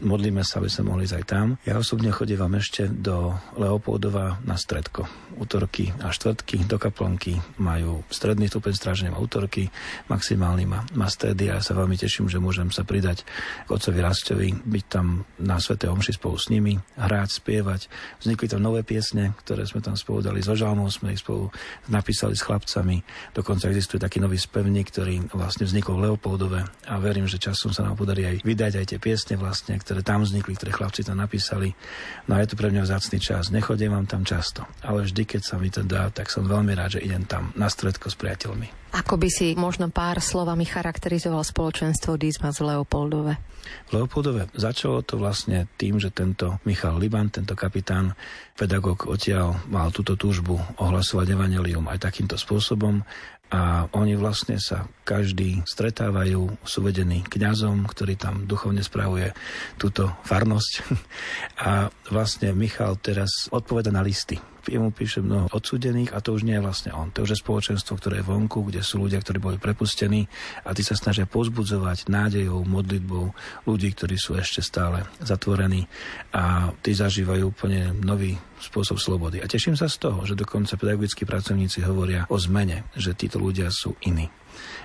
[0.00, 1.46] Modlíme sa, aby sme mohli ísť aj tam.
[1.68, 5.04] Ja osobne chodívam ešte do Leopoldova na stredko.
[5.36, 9.68] Útorky a štvrtky do kaplonky majú stredný stupeň stráženia, útorky,
[10.08, 13.28] maximálny má, má stredy a ja sa veľmi teším, že môžem sa pridať
[13.64, 17.92] k otcovi Rastovi, byť tam na Svete Omši spolu s nimi, hrať, spievať.
[18.24, 20.40] Vznikli tam nové piesne, ktoré sme tam spolu dali.
[20.40, 21.52] So Žalmou sme ich spolu
[21.92, 23.04] napísali s chlapcami.
[23.36, 27.84] Dokonca existuje taký nový spevník, ktorý vlastne vznikol v Leopoldove a verím, že časom sa
[27.84, 31.74] nám podarí aj vydať aj tie piesne vlastne, ktoré tam vznikli, ktoré chlapci tam napísali.
[32.30, 33.50] No a je to pre mňa vzácný čas.
[33.50, 36.94] Nechodím vám tam často, ale vždy, keď sa mi to dá, tak som veľmi rád,
[36.94, 38.94] že idem tam na stredko s priateľmi.
[38.94, 43.34] Ako by si možno pár slovami charakterizoval spoločenstvo Dismas v Leopoldove?
[43.86, 48.14] V Leopoldove začalo to vlastne tým, že tento Michal Liban, tento kapitán,
[48.54, 53.02] pedagóg odtiaľ mal túto túžbu ohlasovať evanelium aj takýmto spôsobom
[53.50, 59.34] a oni vlastne sa každý stretávajú s uvedeným kňazom, ktorý tam duchovne spravuje
[59.74, 60.72] túto farnosť.
[61.66, 64.38] A vlastne Michal teraz odpoveda na listy
[64.68, 67.08] jemu píše mnoho odsúdených a to už nie je vlastne on.
[67.14, 70.26] To už je spoločenstvo, ktoré je vonku, kde sú ľudia, ktorí boli prepustení
[70.66, 73.32] a tí sa snažia pozbudzovať nádejou, modlitbou
[73.64, 75.86] ľudí, ktorí sú ešte stále zatvorení
[76.34, 79.40] a tí zažívajú úplne nový spôsob slobody.
[79.40, 83.72] A teším sa z toho, že dokonca pedagogickí pracovníci hovoria o zmene, že títo ľudia
[83.72, 84.28] sú iní.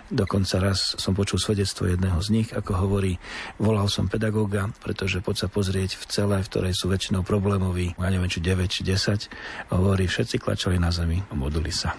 [0.05, 3.17] Dokonca raz som počul svedectvo jedného z nich, ako hovorí,
[3.57, 8.09] volal som pedagóga, pretože poď sa pozrieť v celé, v ktorej sú väčšinou problémoví, ja
[8.13, 11.97] neviem, či 9, či 10, hovorí, všetci klačali na zemi a modlili sa.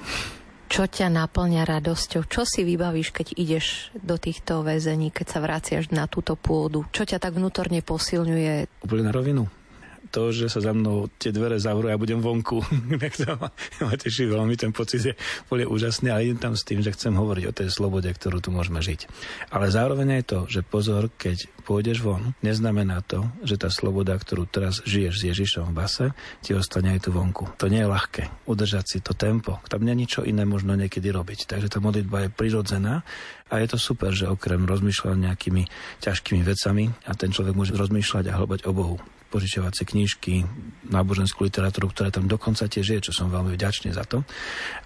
[0.66, 2.26] Čo ťa naplňa radosťou?
[2.26, 6.86] Čo si vybavíš, keď ideš do týchto väzení, keď sa vraciaš na túto pôdu?
[6.90, 8.82] Čo ťa tak vnútorne posilňuje?
[8.82, 9.46] Úplne na rovinu
[10.11, 12.62] to, že sa za mnou tie dvere zavrú ja budem vonku.
[13.20, 13.48] to ma,
[13.82, 15.14] ma teší veľmi, ten pocit je
[15.46, 18.50] úplne úžasný a idem tam s tým, že chcem hovoriť o tej slobode, ktorú tu
[18.54, 19.11] môžeme žiť.
[19.52, 24.46] Ale zároveň je to, že pozor, keď pôjdeš von, neznamená to, že tá sloboda, ktorú
[24.46, 26.07] teraz žiješ s Ježišom v base,
[26.46, 27.59] ti ostane aj tu vonku.
[27.59, 29.59] To nie je ľahké, udržať si to tempo.
[29.66, 31.50] Tam nie ničo iné možno niekedy robiť.
[31.50, 33.02] Takže tá modlitba je prirodzená
[33.50, 35.66] a je to super, že okrem rozmýšľať nejakými
[36.02, 38.98] ťažkými vecami a ten človek môže rozmýšľať a hlbať o Bohu
[39.37, 40.49] požičiavacie knižky,
[40.89, 44.24] náboženskú literatúru, ktorá tam dokonca tiež je, čo som veľmi vďačný za to.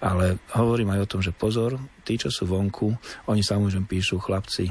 [0.03, 2.91] Ale hovorím aj o tom, že pozor, tí, čo sú vonku,
[3.31, 4.67] oni sa píšu, chlapci,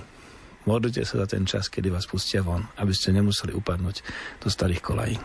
[0.69, 4.05] modlite sa za ten čas, kedy vás pustia von, aby ste nemuseli upadnúť
[4.45, 5.17] do starých kolají.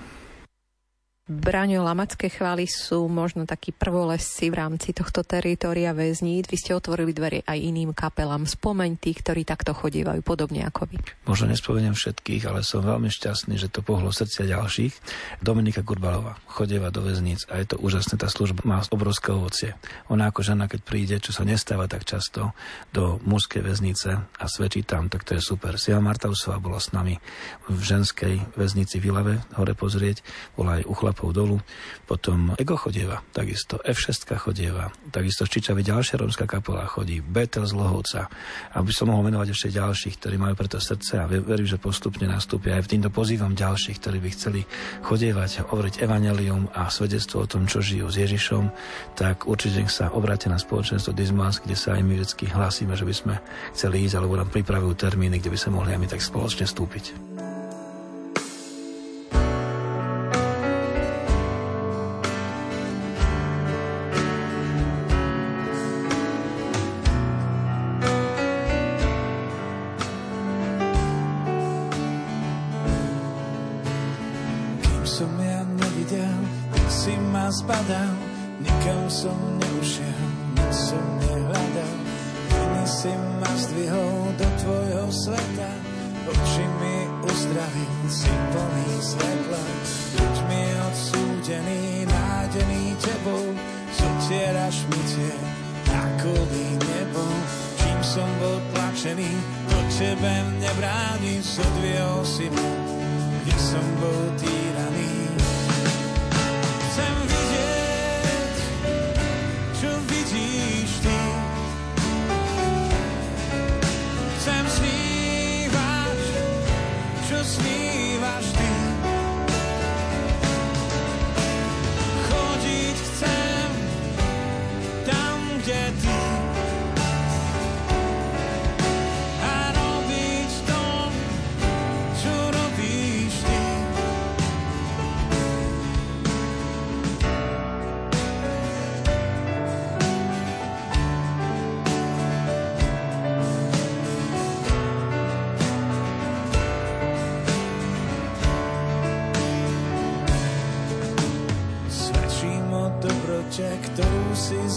[1.25, 6.45] Braňo Lamacké chvály sú možno takí prvolesci v rámci tohto teritória väzníc.
[6.45, 8.45] Vy ste otvorili dvere aj iným kapelám.
[8.45, 11.01] Spomeň tých, ktorí takto chodívajú, podobne ako vy.
[11.25, 14.93] Možno nespomeniem všetkých, ale som veľmi šťastný, že to pohlo srdcia ďalších.
[15.41, 19.73] Dominika Gurbalová chodieva do väzníc a je to úžasné, tá služba má obrovské ovocie.
[20.13, 22.53] Ona ako žena, keď príde, čo sa nestáva tak často,
[22.93, 25.81] do mužskej väznice a svedčí tam, tak to je super.
[25.81, 27.17] Sia Martausová bola s nami
[27.65, 30.21] v ženskej väznici v Ilave hore pozrieť,
[30.53, 31.57] bola aj u chlapov dolu.
[32.03, 38.27] Potom Ego chodieva, takisto F6 chodieva, takisto z ďalšia rómska kapola chodí, Betel z Lohovca.
[38.75, 42.75] Aby som mohol menovať ešte ďalších, ktorí majú preto srdce a verím, že postupne nastúpia.
[42.75, 44.61] Aj v týmto pozývam ďalších, ktorí by chceli
[45.07, 48.67] chodievať, hovoriť evanelium a svedectvo o tom, čo žijú s Ježišom,
[49.15, 53.15] tak určite sa obráte na spoločenstvo Dismas, kde sa aj my vždy hlásime, že by
[53.15, 53.33] sme
[53.71, 57.54] chceli ísť, alebo nám pripravujú termíny, kde by sme mohli aj my tak spoločne vstúpiť.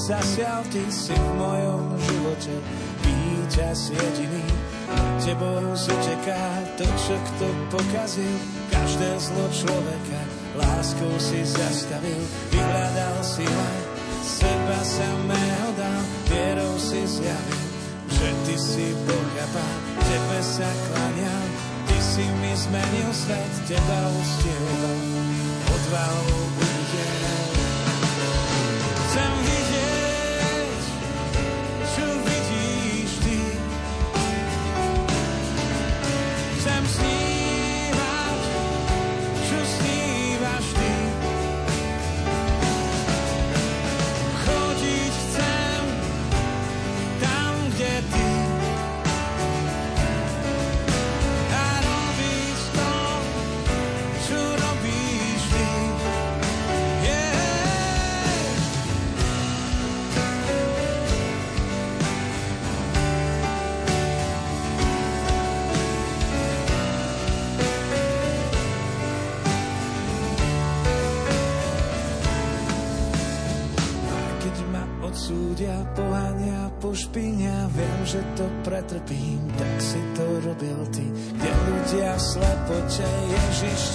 [0.09, 2.57] Zasial, ty si v mojom živote
[3.05, 4.49] víťaz jediný.
[5.21, 8.37] Tebou čeká to, čo kto pokazil,
[8.73, 10.21] každé zlo človeka
[10.57, 13.71] láskou si zastavil, vyhľadal si ma,
[14.25, 16.03] seba samého dal,
[16.33, 17.69] vierou si zjavil,
[18.09, 19.77] že ty si Boh a Pán,
[20.09, 21.49] tebe sa klaniam,
[21.85, 25.01] ty si mi zmenil svet, teba ustieval,
[25.69, 26.78] odvahou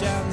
[0.03, 0.32] down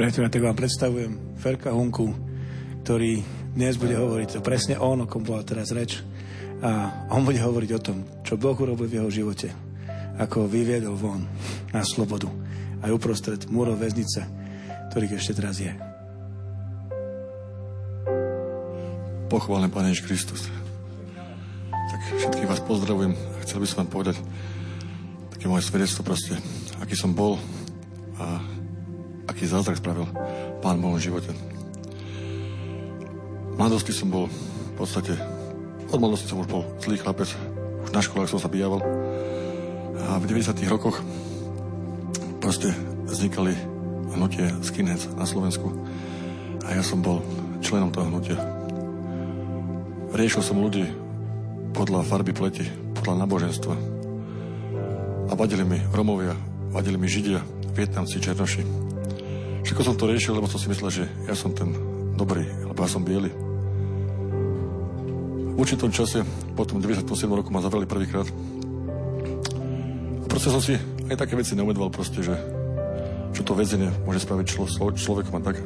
[0.00, 2.08] Priateľe, tak vám predstavujem Ferka Hunku,
[2.88, 3.20] ktorý
[3.52, 6.00] dnes bude hovoriť to presne on, o kom bola teraz reč.
[6.64, 9.52] A on bude hovoriť o tom, čo Boh urobil v jeho živote.
[10.16, 11.28] Ako ho vyviedol von
[11.76, 12.32] na slobodu.
[12.80, 14.24] Aj uprostred múrov väznice,
[14.88, 15.76] ktorých ešte teraz je.
[19.28, 20.48] Pochválený Pane Ježiš Kristus.
[21.76, 23.12] Tak všetkých vás pozdravujem.
[23.44, 26.40] Chcel by som vám povedať tak také moje svedectvo proste,
[26.80, 27.36] aký som bol
[28.16, 28.40] a
[29.40, 30.04] aký zázrak spravil
[30.60, 31.32] pán v mojom živote.
[33.56, 35.16] Mladosti som bol v podstate,
[35.88, 37.32] od mladosti som už bol zlý chlapec,
[37.80, 38.84] už na školách som sa bijával
[39.96, 41.00] a v 90 rokoch
[42.36, 42.68] proste
[43.08, 43.56] vznikali
[44.12, 45.72] hnutie skinheads na Slovensku
[46.68, 47.24] a ja som bol
[47.64, 48.36] členom toho hnutia.
[50.12, 50.84] Riešil som ľudí
[51.72, 53.74] podľa farby pleti, podľa náboženstva.
[55.28, 56.36] A vadili mi Romovia,
[56.76, 57.40] vadili mi Židia,
[57.72, 58.79] Vietnamci, Černoši.
[59.70, 61.70] Všetko som to riešil, lebo som si myslel, že ja som ten
[62.18, 63.30] dobrý, lebo ja som biely.
[65.54, 66.26] V určitom čase,
[66.58, 68.26] potom 97 roku ma zavreli prvýkrát.
[70.18, 70.74] A proste som si
[71.06, 72.34] aj také veci neuvedoval proste, že
[73.30, 75.62] čo to väzenie môže spraviť člo, človekom a tak.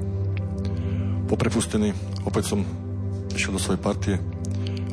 [1.24, 1.96] Poprepustený,
[2.28, 2.60] opäť som
[3.32, 4.20] išiel do svojej partie,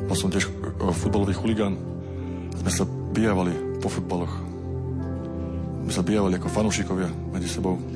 [0.08, 0.52] bol som tiež e,
[0.88, 1.76] futbalový chuligán.
[2.64, 4.40] Sme sa bijavali po futbaloch.
[5.84, 7.91] Sme sa bijavali ako fanúšikovia medzi sebou.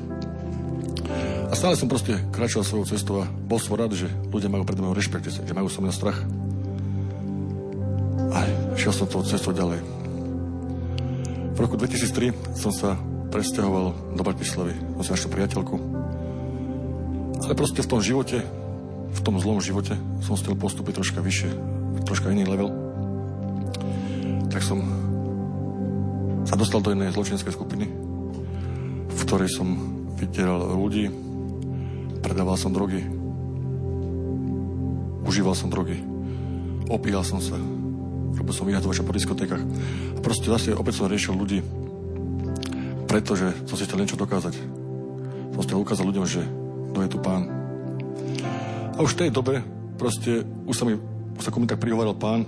[1.57, 4.93] Stále som proste kračal svojou cestou a bol som rád, že ľudia majú pred mnou
[4.93, 6.21] rešpekt, že majú so mňa strach.
[8.29, 8.45] A
[8.77, 9.81] šiel som tou cestou ďalej.
[11.51, 12.93] V roku 2003 som sa
[13.33, 15.01] presťahoval do Bratislavy.
[15.01, 15.75] Som si priateľku.
[17.41, 18.45] Ale proste v tom živote,
[19.09, 21.49] v tom zlom živote som chcel postúpiť troška vyššie
[22.05, 22.69] troška iný level,
[24.53, 24.79] tak som
[26.45, 27.89] sa dostal do jednej zločinskej skupiny,
[29.09, 29.73] v ktorej som
[30.21, 31.26] vydieral ľudí,
[32.37, 33.01] predával som drogy,
[35.25, 35.97] užíval som drogy,
[36.85, 37.57] opíjal som sa,
[38.37, 39.57] robil som vyhatovača po diskotékach
[40.13, 41.65] a proste zase opäť som riešil ľudí,
[43.09, 44.53] pretože som si chcel niečo dokázať.
[45.57, 46.45] Som chcel ukázať ľuďom, že
[46.93, 47.49] kto je tu pán.
[48.93, 49.65] A už v tej dobe
[49.97, 50.93] proste už sa mi
[51.41, 52.45] sa komu tak prihovoril pán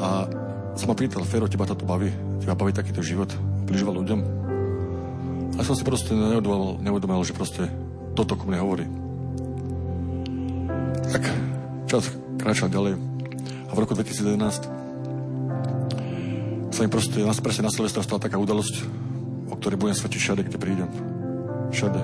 [0.00, 0.24] a
[0.72, 2.08] sa ma pýtal, Fero, teba to baví?
[2.40, 3.28] Teba baví takýto život?
[3.68, 4.20] Prižíval ľuďom?
[5.52, 7.68] A som si proste neuvedomal, neuvedomal, že proste
[8.16, 8.88] toto ku mne hovorí.
[11.08, 11.22] Tak
[11.88, 13.00] čas kráčal ďalej.
[13.68, 14.68] A v roku 2011
[16.68, 18.84] sa mi proste, presne na Silvestra stala taká udalosť,
[19.48, 20.88] o ktorej budem svetiť všade, kde prídem.
[21.72, 22.00] Všade.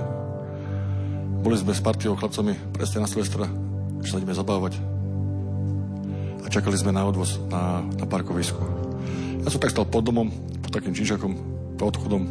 [1.44, 3.44] Boli sme s partiou chlapcami presne na Silvestra,
[4.00, 4.80] že sa ideme zabávať
[6.44, 8.60] a čakali sme na odvoz na, na parkovisku.
[9.44, 10.28] Ja som tak stal pod domom,
[10.60, 11.32] pod takým čížakom,
[11.80, 12.28] pod odchodom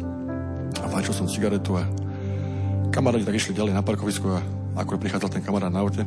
[0.78, 1.86] a fajčil som cigaretu a
[2.94, 4.38] kamaráti tak išli ďalej na parkovisku a
[4.78, 6.02] ako prichádzal ten kamarát na aute.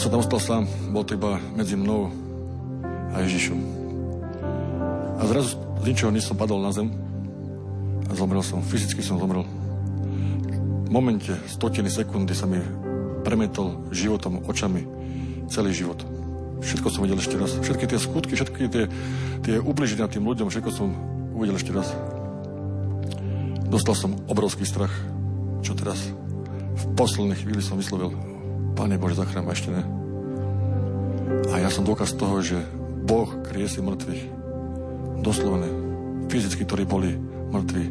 [0.00, 0.64] Ja tam ostal sám,
[0.96, 2.08] bol to iba medzi mnou
[3.12, 3.58] a Ježišom.
[5.20, 6.88] A zrazu z ničoho nič som padol na zem
[8.08, 9.44] a zomrel som, fyzicky som zomrel.
[9.44, 12.64] V momente, stotiny sekundy sa mi
[13.28, 14.88] premetol životom, očami
[15.52, 16.00] celý život.
[16.64, 17.60] Všetko som videl ešte raz.
[17.60, 18.84] Všetky tie skutky, všetky tie,
[19.44, 20.96] tie ubliženia tým ľuďom, všetko som
[21.36, 21.92] uvidel ešte raz.
[23.68, 24.96] Dostal som obrovský strach.
[25.60, 26.08] Čo teraz?
[26.80, 28.29] V poslednej chvíli som vyslovil,
[28.74, 29.82] Pane Bože, zachrán ma ešte ne.
[31.50, 32.58] A ja som dôkaz toho, že
[33.06, 34.22] Boh kriesi mŕtvych.
[35.24, 35.68] Doslovne.
[36.30, 37.18] Fyzicky, ktorí boli
[37.50, 37.84] mŕtvi,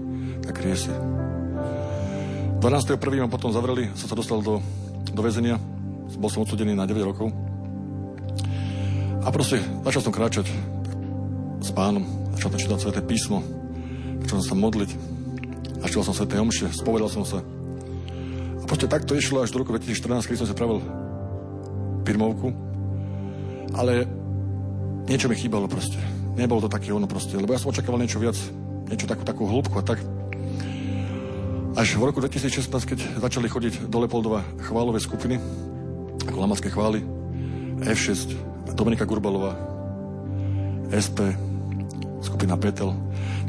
[0.44, 0.92] tak kriesi.
[2.60, 3.00] 12.1.
[3.24, 4.60] ma potom zavreli, som sa dostal do,
[5.12, 5.60] do väzenia.
[6.20, 7.32] Bol som odsudený na 9 rokov.
[9.24, 10.48] A proste začal som kráčať
[11.60, 13.44] s pánom, začal som čítať sveté písmo,
[14.24, 14.92] začal som sa modliť,
[15.84, 17.44] začal som sveté omše, spovedal som sa.
[18.80, 20.80] Proste takto išlo až do roku 2014, keď som sa pravil
[22.08, 22.56] firmovku.
[23.76, 24.08] Ale
[25.04, 26.00] niečo mi chýbalo proste.
[26.40, 28.40] Nebolo to také ono proste, lebo ja som očakával niečo viac,
[28.88, 30.00] niečo takú, takú hĺbku a tak.
[31.76, 35.44] Až v roku 2016, keď začali chodiť do Lepoldova chválové skupiny,
[36.32, 37.04] ako lamacké chvály,
[37.84, 38.32] F6,
[38.80, 39.60] Dominika Gurbalová,
[40.88, 41.36] SP,
[42.24, 42.96] skupina Petel.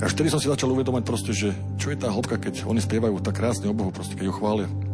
[0.02, 3.22] Až vtedy som si začal uvedomať proste, že čo je tá hĺbka, keď oni spievajú
[3.22, 4.89] tak krásne o Bohu, proste, keď ho chvália.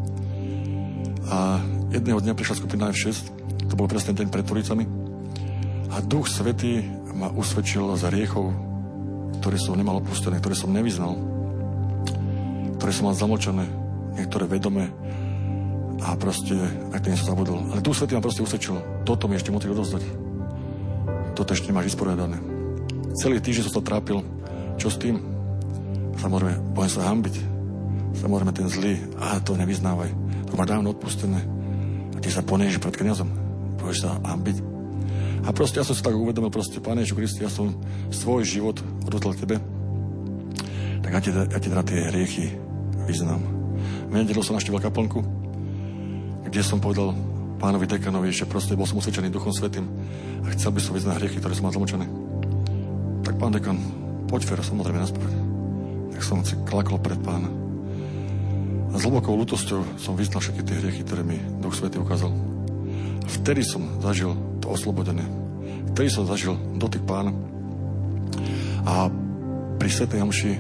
[1.27, 1.59] A
[1.91, 3.35] jedného dňa prišla skupina F6,
[3.67, 4.87] to bol presne deň pred Turicami,
[5.91, 6.85] a Duch Svetý
[7.17, 8.53] ma usvedčil za riechov,
[9.41, 11.17] ktoré som nemal opustené, ktoré som nevyznal,
[12.77, 13.65] ktoré som mal zamlčané,
[14.21, 14.93] niektoré vedomé,
[16.05, 16.53] a proste,
[16.93, 17.65] aj to som zabudol.
[17.73, 18.77] Ale Duch Svetý ma proste usvedčil.
[19.09, 20.05] Toto mi ešte musí odozdať.
[21.33, 22.37] Toto ešte nemáš vysporiadané.
[23.17, 24.21] Celý týždeň som sa trápil.
[24.77, 25.17] Čo s tým?
[26.21, 27.35] Samozrejme, budem sa hambiť.
[28.21, 30.26] Samozrejme, ten zlý, a to nevyznávaj.
[30.57, 31.45] Má dávno odpustené.
[32.17, 33.29] A ty sa poniež pred kniazom.
[33.77, 34.77] Budeš sa hambiť.
[35.47, 37.77] A proste ja som si tak uvedomil, proste, Pane Ježišu Kristi, ja som
[38.11, 39.63] svoj život odozdal tebe.
[41.07, 42.51] Tak ja ti, ja ti teda tie hriechy
[43.07, 43.39] vyznám.
[44.11, 45.23] V nedelu som naštívil kaplnku,
[46.51, 47.15] kde som povedal
[47.63, 49.87] pánovi dekanovi, že proste bol som usvedčený Duchom Svetým
[50.43, 52.07] a chcel by som vyznať hriechy, ktoré som mal zlomočené.
[53.23, 53.79] Tak pán dekan,
[54.27, 55.35] poď Fero, samozrejme na spoveď.
[56.17, 57.66] tak som si klakol pred pána.
[58.93, 62.31] A s hlbokou lutosťou som vyznal všetky tie hriechy, ktoré mi Duch Svetý ukázal.
[63.23, 64.33] A vtedy som zažil
[64.63, 65.27] to oslobodenie.
[65.95, 67.35] Vtedy som zažil dotyk pána.
[68.87, 69.11] A
[69.77, 70.53] pri Svetej Homši,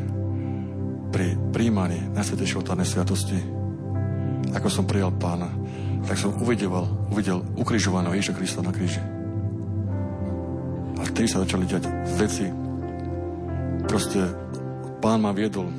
[1.14, 3.38] pri príjmaní Najsvetejšieho tárnej sviatosti,
[4.52, 5.48] ako som prijal pána,
[6.06, 6.70] tak som uvidel,
[7.10, 9.02] uvidel ukrižovaného Ježiša Krista na kríži.
[10.96, 12.46] A vtedy sa začali diať veci.
[13.86, 14.22] Proste
[15.02, 15.70] pán ma viedol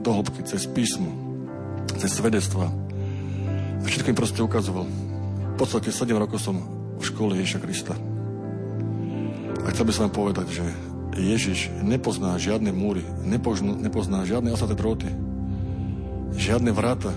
[0.00, 1.25] do hĺbky cez písmo,
[1.94, 2.66] cez svedectva.
[3.80, 4.86] A všetko im proste ukazoval.
[4.86, 6.58] V podstate 7 rokov som
[6.98, 7.94] v škole Ježiša Krista.
[9.62, 10.64] A chcel by som vám povedať, že
[11.16, 15.08] Ježiš nepozná žiadne múry, nepozná, nepozná žiadne ostatné dróty,
[16.36, 17.10] žiadne vráta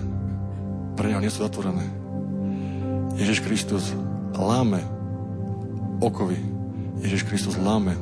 [0.96, 1.84] pre neho nie sú zatvorené.
[3.16, 3.92] Ježiš Kristus
[4.32, 4.80] láme
[6.00, 6.40] okovy.
[7.04, 7.96] Ježiš Kristus láme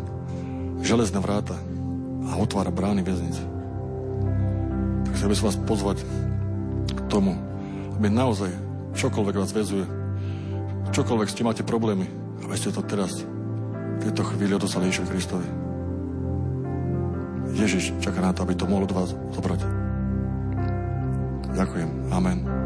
[0.82, 1.58] železné vráta
[2.30, 3.34] a otvára brány väznic.
[5.06, 5.98] Tak chcel by som vás pozvať
[7.08, 7.34] tomu,
[7.96, 8.52] aby naozaj
[8.94, 9.84] čokoľvek vás väzuje,
[10.92, 12.04] čokoľvek s tým máte problémy,
[12.44, 13.24] aby ste to teraz
[13.98, 15.48] v tejto chvíli odostali Ježišovi Kristovi.
[17.58, 19.60] Ježiš čaká na to, aby to mohol od vás zobrať.
[21.58, 21.90] Ďakujem.
[22.14, 22.57] Amen.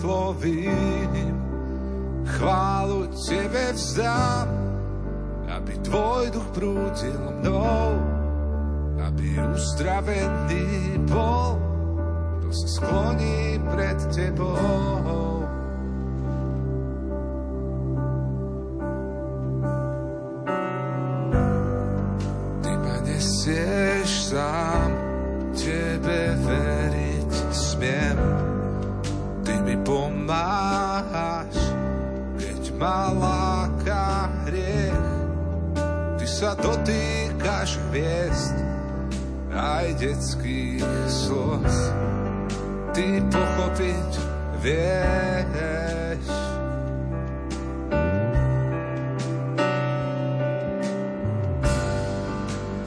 [0.00, 1.36] Vyslovím
[2.24, 4.48] chválu Tebe vzdám,
[5.56, 8.00] aby Tvoj duch prúdil mnou,
[9.04, 11.60] aby uzdravený bol,
[12.40, 15.44] kto sa skloní pred Tebou.
[22.64, 24.88] Ty ma nesieš sám,
[25.52, 28.29] Tebe veriť smiem,
[32.80, 35.04] ma láka hriech.
[36.16, 38.56] Ty sa dotýkaš hviezd,
[39.52, 41.78] aj detských slz.
[42.96, 44.10] Ty pochopiť
[44.64, 46.24] vieš.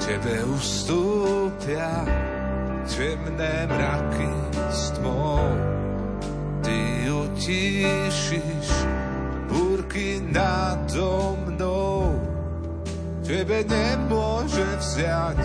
[0.01, 2.01] Tebe ustúpia
[2.89, 4.33] temné mraky
[4.73, 5.45] s tmou.
[6.65, 6.81] Ty
[7.13, 8.92] utíšiš
[9.93, 12.17] ruky nado mnou.
[13.21, 15.37] Tebe nemôže vziať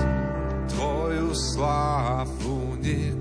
[0.73, 3.21] tvoju slávu nik,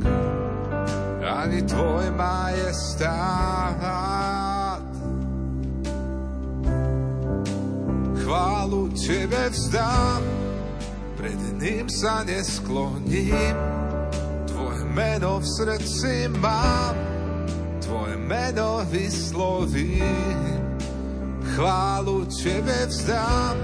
[1.19, 3.77] ani tvoj majestát.
[8.23, 10.23] Chválu tebe vzdám,
[11.19, 13.55] pred ním sa neskloním,
[14.47, 16.95] tvoje meno v srdci mám,
[17.83, 20.56] tvoje meno vyslovím
[21.57, 23.57] chválu Tebe vzdám,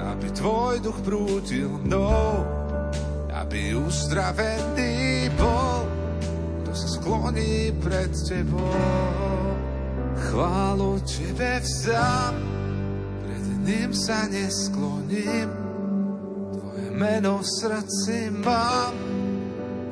[0.00, 2.40] aby Tvoj duch prúdil mnou,
[3.28, 5.84] aby uzdravený bol,
[6.64, 8.72] kto sa skloní pred Tebou.
[10.32, 12.34] Chválu Tebe vzdám,
[13.20, 15.52] pred ním sa neskloním,
[16.56, 18.96] Tvoje meno v srdci mám,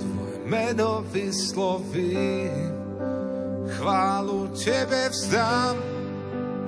[0.00, 2.72] Tvoje meno vyslovím.
[3.76, 5.91] Chválu Tebe vzdám,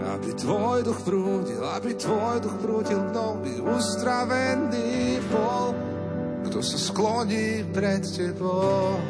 [0.05, 5.73] aby Tvoj duch prúdil, aby Tvoj duch prúdil mnou, by uzdravený bol,
[6.49, 9.01] kto sa skloní pred Tebou.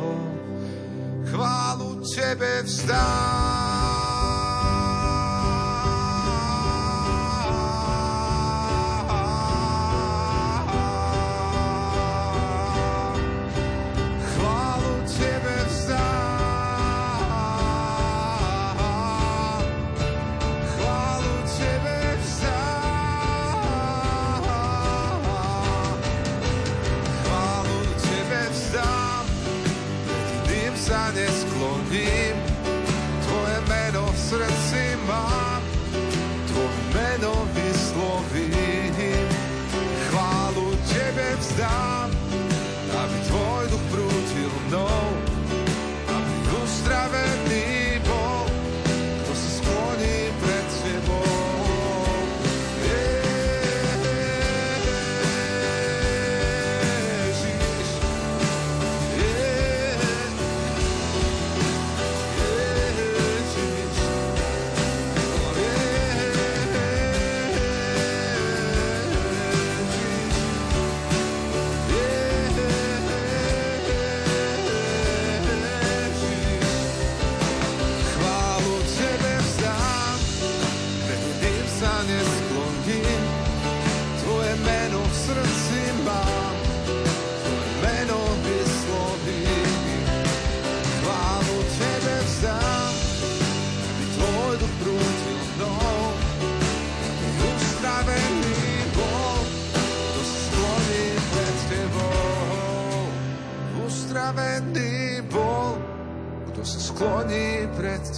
[1.27, 3.64] Chválu Tebe vzdám.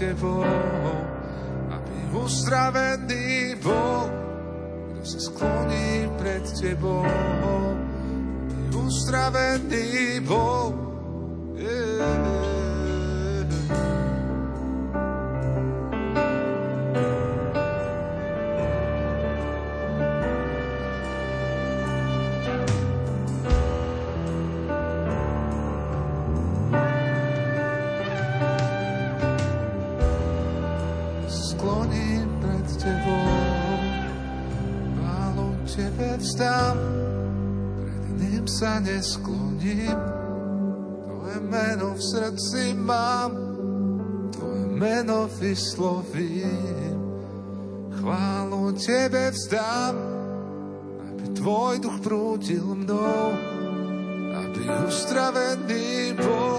[0.07, 0.47] Tebou,
[1.67, 4.07] aby uzdravený bol,
[4.95, 9.86] kto sa skloní pred tebou, aby uzdravený
[38.97, 39.99] neskloním.
[41.05, 43.33] Tvoje meno v srdci mám,
[44.33, 46.97] Tvoje meno vyslovím.
[48.01, 49.97] Chválu Tebe vzdám,
[51.09, 53.37] aby Tvoj duch prúdil mnou,
[54.33, 56.56] aby ustravený bol.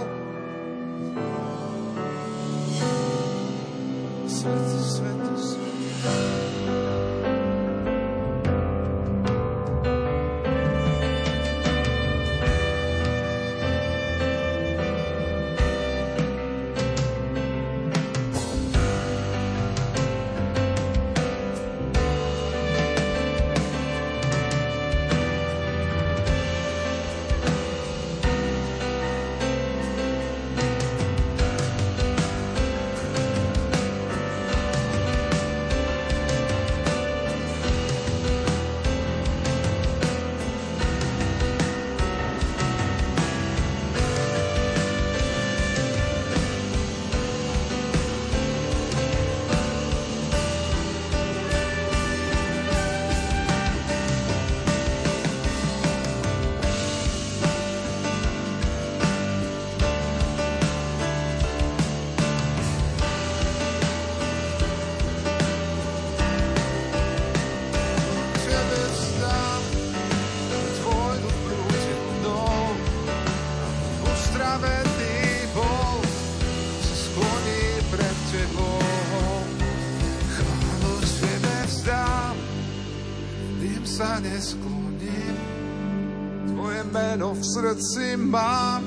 [87.48, 88.84] Srdci mám,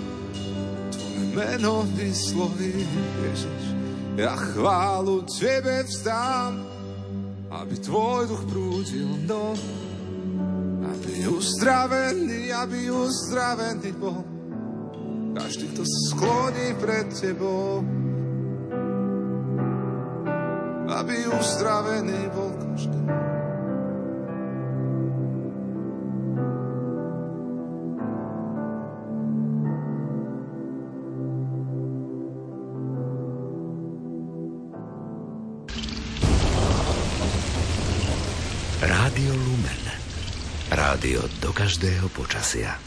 [0.93, 2.85] Tvoje meno vysloví,
[3.25, 3.65] Ježiš.
[4.21, 6.61] Ja chválu Tebe vzdám,
[7.51, 9.57] aby Tvoj duch prúdil mnou,
[10.85, 14.21] aby uzdravený, aby uzdravený bol.
[15.31, 17.81] Každý, kto skloní pred Tebou,
[20.91, 23.01] aby uzdravený bol každý.
[41.11, 42.79] Rádio do každého počasia.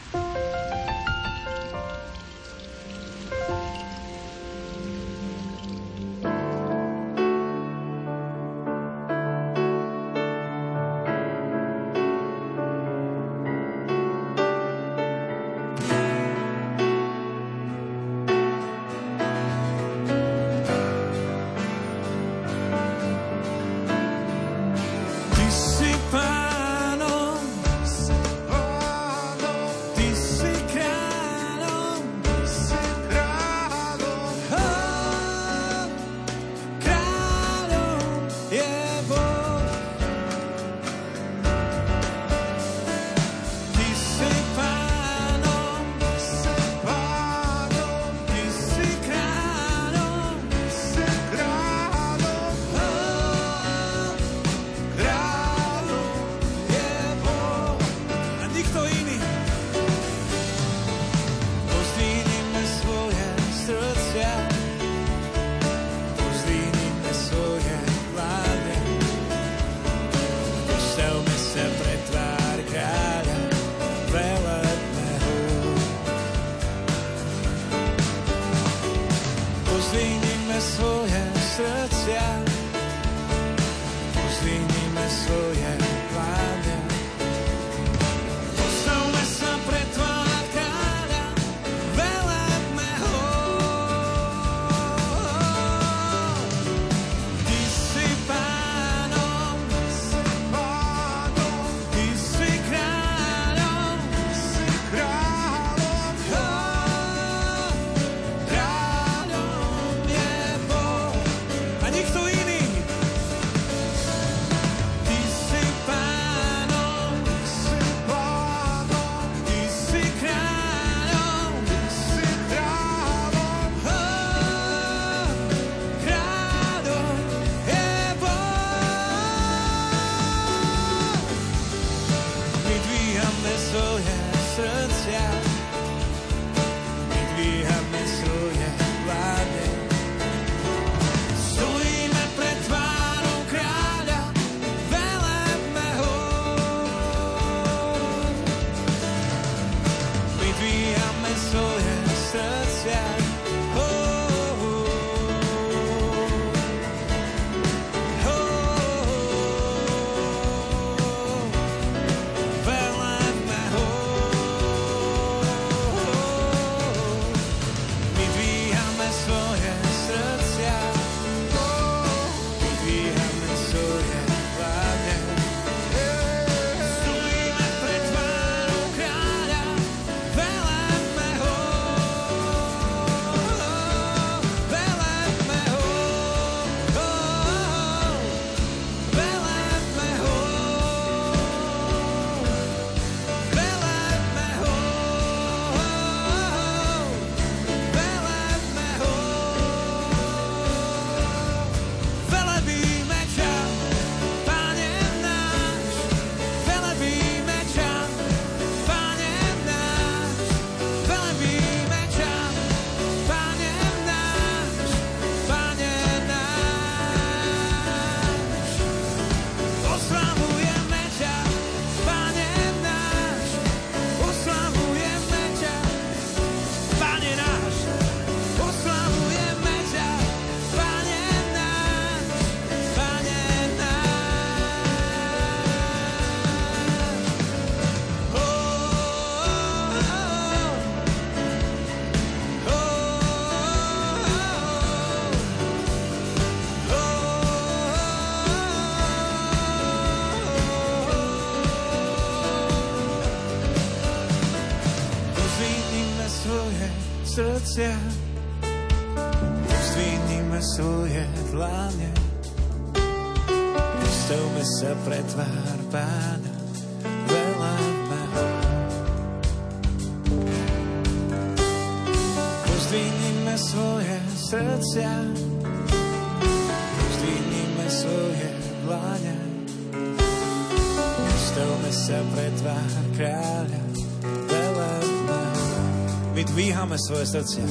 [286.43, 287.63] My dvíhame svoje srdcia.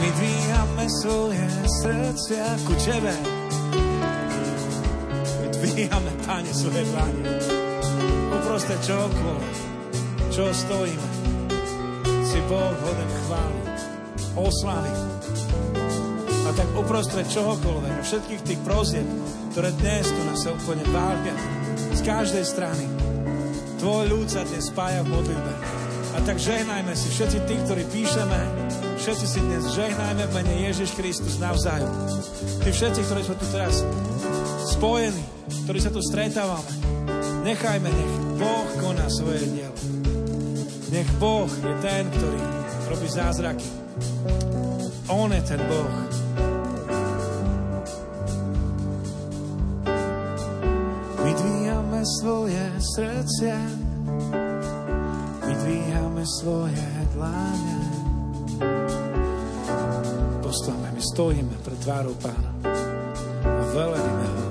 [0.00, 1.44] My dvíhame svoje
[1.84, 3.12] srdcia ku Tebe.
[5.36, 7.28] My dvíhame, Pane, svoje dlane.
[8.40, 9.56] Uprostred čokoľvek,
[10.32, 11.08] čo stojíme,
[12.24, 13.60] si Boh hoden chváli,
[14.40, 14.92] oslavy.
[16.24, 19.04] A tak uprostred čohokoľvek, všetkých tých prozieb,
[19.52, 21.36] ktoré dnes tu nás sa úplne vália,
[21.92, 22.88] z každej strany,
[23.76, 25.75] tvoj ľud sa dnes spája v modlitbe.
[26.16, 28.40] A tak žehnajme si všetci tí, ktorí píšeme,
[28.96, 31.92] všetci si dnes žehnajme v mene Ježiš Kristus navzájom.
[32.64, 33.84] Tí všetci, ktorí sme tu teraz
[34.72, 35.20] spojení,
[35.68, 36.72] ktorí sa tu stretávame,
[37.44, 39.76] nechajme, nech Boh koná svoje dielo.
[40.88, 42.40] Nech Boh je ten, ktorý
[42.88, 43.68] robí zázraky.
[45.12, 45.94] On je ten Boh.
[51.20, 53.85] Vydvíjame svoje vydvíjame
[56.26, 57.78] svoje dláne.
[60.42, 62.50] Postavme, my stojíme pred tvárou Pána
[63.46, 64.48] a velebíme ho.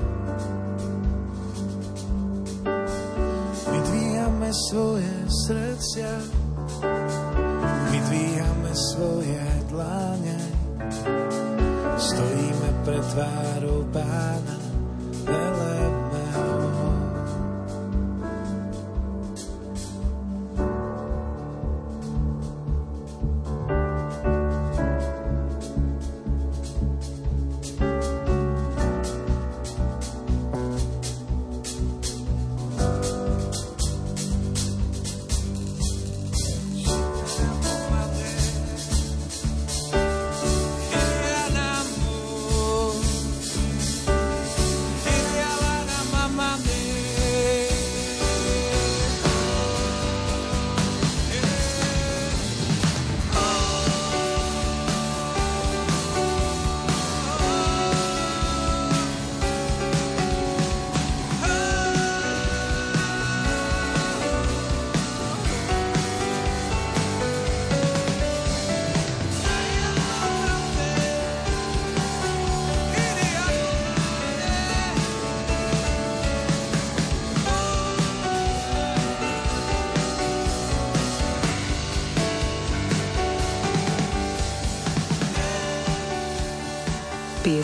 [3.76, 6.14] Vydvíjame svoje srdcia,
[7.92, 10.38] vydvíjame svoje dláne.
[11.96, 14.55] Stojíme pred tvárou Pána,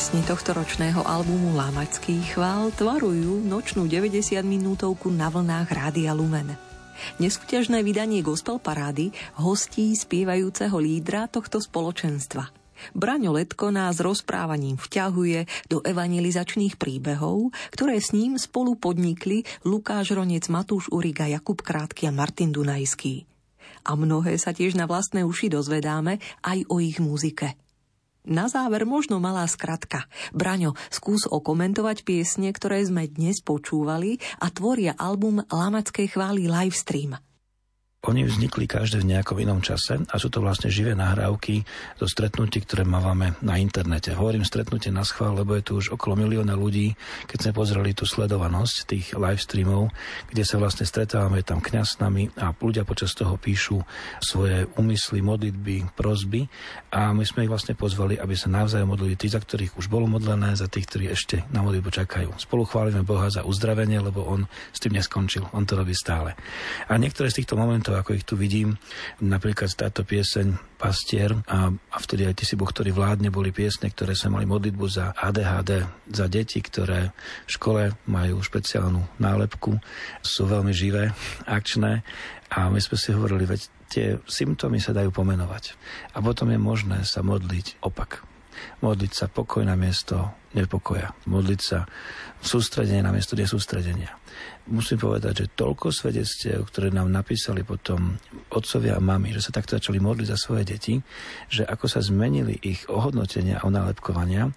[0.02, 6.58] Piesne tohto ročného albumu Lámačský chvál tvarujú nočnú 90 minútovku na vlnách Rádia Lumen.
[7.22, 12.50] Nesúťažné vydanie Gospel Parády hostí spievajúceho lídra tohto spoločenstva.
[12.98, 20.50] Braňo Letko nás rozprávaním vťahuje do evangelizačných príbehov, ktoré s ním spolu podnikli Lukáš Ronec,
[20.50, 23.30] Matúš Uriga, Jakub Krátky a Martin Dunajský.
[23.86, 27.54] A mnohé sa tiež na vlastné uši dozvedáme aj o ich muzike.
[28.22, 30.06] Na záver možno malá skratka.
[30.30, 37.18] Braňo, skús okomentovať piesne, ktoré sme dnes počúvali a tvoria album Lamackej chvály Livestream.
[38.02, 41.62] Oni vznikli každé v nejakom inom čase a sú to vlastne živé nahrávky
[42.02, 44.18] do stretnutí, ktoré máme na internete.
[44.18, 46.98] Hovorím stretnutie na schvál, lebo je tu už okolo milióna ľudí,
[47.30, 49.94] keď sme pozreli tú sledovanosť tých live streamov,
[50.34, 52.02] kde sa vlastne stretávame tam kňaz
[52.42, 53.86] a ľudia počas toho píšu
[54.18, 56.50] svoje úmysly, modlitby, prozby
[56.90, 60.10] a my sme ich vlastne pozvali, aby sa navzájom modlili tí, za ktorých už bolo
[60.10, 62.34] modlené, za tých, ktorí ešte na modlitbu čakajú.
[62.42, 66.34] Spolu chválime Boha za uzdravenie, lebo on s tým neskončil, on to robí stále.
[66.90, 68.80] A niektoré z týchto momentov momentov, ako ich tu vidím.
[69.20, 73.92] Napríklad táto pieseň Pastier a, a vtedy aj Ty si Boh, ktorý vládne, boli piesne,
[73.92, 77.12] ktoré sa mali modlitbu za ADHD, za deti, ktoré
[77.46, 79.78] v škole majú špeciálnu nálepku,
[80.24, 81.12] sú veľmi živé,
[81.46, 82.02] akčné
[82.50, 83.62] a my sme si hovorili, veď
[83.92, 85.76] tie symptómy sa dajú pomenovať.
[86.16, 88.24] A potom je možné sa modliť opak.
[88.80, 91.12] Modliť sa pokoj na miesto nepokoja.
[91.28, 91.84] Modliť sa
[92.40, 94.21] sústredenie na miesto nesústredenia
[94.70, 98.20] musím povedať, že toľko svedectiev, ktoré nám napísali potom
[98.54, 101.02] otcovia a mami, že sa takto začali modliť za svoje deti,
[101.50, 104.54] že ako sa zmenili ich ohodnotenia a onálepkovania,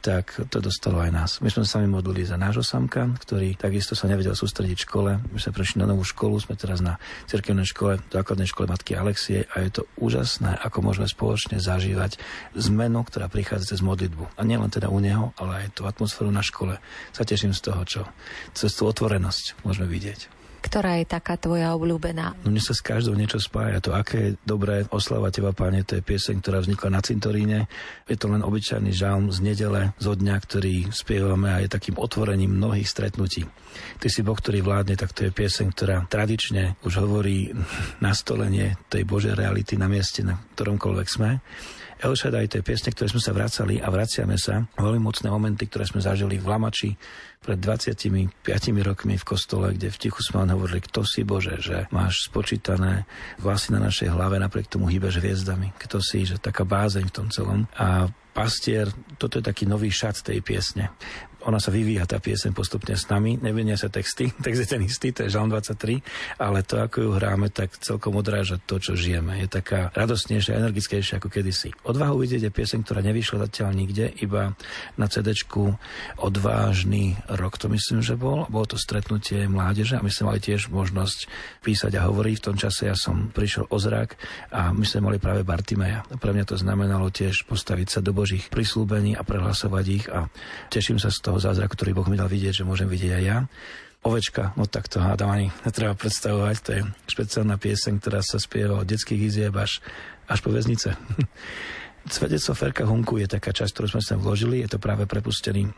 [0.00, 1.30] tak to dostalo aj nás.
[1.40, 5.10] My sme sa sami modlili za nášho samka, ktorý takisto sa nevedel sústrediť v škole.
[5.32, 9.48] My sme prešli na novú školu, sme teraz na cirkevnej škole, základnej škole Matky Alexie
[9.50, 12.20] a je to úžasné, ako môžeme spoločne zažívať
[12.54, 14.36] zmenu, ktorá prichádza cez modlitbu.
[14.36, 16.76] A nielen teda u neho, ale aj tú atmosféru na škole.
[17.16, 18.00] Sa teším z toho, čo
[18.52, 20.35] cez tú otvorenosť môžeme vidieť.
[20.66, 22.34] Ktorá je taká tvoja obľúbená?
[22.42, 23.78] No mne sa s každou niečo spája.
[23.86, 27.58] To, aké je dobré oslava Teba, Pane, to je pieseň, ktorá vznikla na cintoríne.
[28.10, 32.50] Je to len obyčajný žalm z nedele, zo dňa, ktorý spievame a je takým otvorením
[32.58, 33.46] mnohých stretnutí.
[34.02, 37.54] Ty si Boh, ktorý vládne, tak to je pieseň, ktorá tradične už hovorí
[38.02, 41.38] nastolenie tej Božej reality na mieste, na ktoromkoľvek sme.
[41.96, 44.68] El Shaddai, to je piesne, ktoré sme sa vracali a vraciame sa.
[44.76, 46.92] Veľmi mocné momenty, ktoré sme zažili v Lamači
[47.40, 48.44] pred 25
[48.84, 53.08] rokmi v kostole, kde v tichu sme len hovorili, kto si Bože, že máš spočítané
[53.40, 55.72] vlasy na našej hlave, napriek tomu hýbeš hviezdami.
[55.80, 57.64] Kto si, že taká bázeň v tom celom.
[57.80, 60.92] A pastier, toto je taký nový šat tej piesne
[61.46, 65.14] ona sa vyvíja tá piesen postupne s nami, nevenia sa texty, text je ten istý,
[65.14, 66.02] to je Žalm 23,
[66.42, 69.38] ale to, ako ju hráme, tak celkom odráža to, čo žijeme.
[69.40, 71.70] Je taká radostnejšia, energickejšia ako kedysi.
[71.86, 74.58] Odvahu vidieť je piesen, ktorá nevyšla zatiaľ nikde, iba
[74.98, 75.38] na cd
[76.16, 78.48] Odvážny rok, to myslím, že bol.
[78.50, 81.30] Bolo to stretnutie mládeže a my sme mali tiež možnosť
[81.62, 82.34] písať a hovoriť.
[82.40, 84.16] V tom čase ja som prišiel o zrak
[84.50, 86.02] a my sme mali práve Bartimeja.
[86.08, 90.26] Pre mňa to znamenalo tiež postaviť sa do Božích prislúbení a prehlasovať ich a
[90.72, 93.24] teším sa z toho, toho zázraku, ktorý Boh mi dal vidieť, že môžem vidieť aj
[93.28, 93.38] ja.
[94.00, 96.80] Ovečka, no tak to hádam ani netreba predstavovať, to je
[97.12, 99.84] špeciálna pieseň, ktorá sa spieva od detských izieb až,
[100.32, 100.96] až po väznice.
[102.08, 105.68] Svedectvo Ferka Hunku je taká časť, ktorú sme sa vložili, je to práve prepustený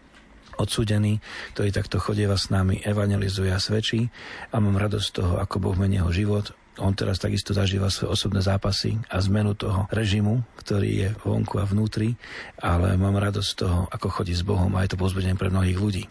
[0.62, 1.18] odsúdený,
[1.58, 4.06] ktorý takto chodieva s nami, evangelizuje a svedčí
[4.54, 8.14] a mám radosť z toho, ako Boh mení jeho život, on teraz takisto zažíva svoje
[8.14, 12.14] osobné zápasy a zmenu toho režimu, ktorý je vonku a vnútri,
[12.62, 15.78] ale mám radosť z toho, ako chodí s Bohom a je to pozbudenie pre mnohých
[15.78, 16.04] ľudí.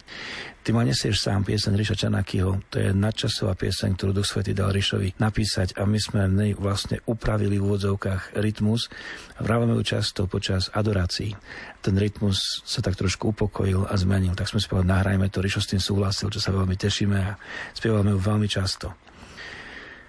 [0.68, 4.68] Ty ma nesieš sám, pieseň Ríša Čanakyho, to je nadčasová pieseň, ktorú Duch Svety dal
[4.68, 8.92] Ríšovi napísať a my sme v nej vlastne upravili v úvodzovkách rytmus
[9.40, 11.32] vrávame ju často počas adorácií.
[11.80, 15.72] Ten rytmus sa tak trošku upokojil a zmenil, tak sme spolu nahrajme to, Ríšo s
[15.72, 17.40] tým súhlasil, čo sa veľmi tešíme a
[17.72, 19.07] spievame ju veľmi často.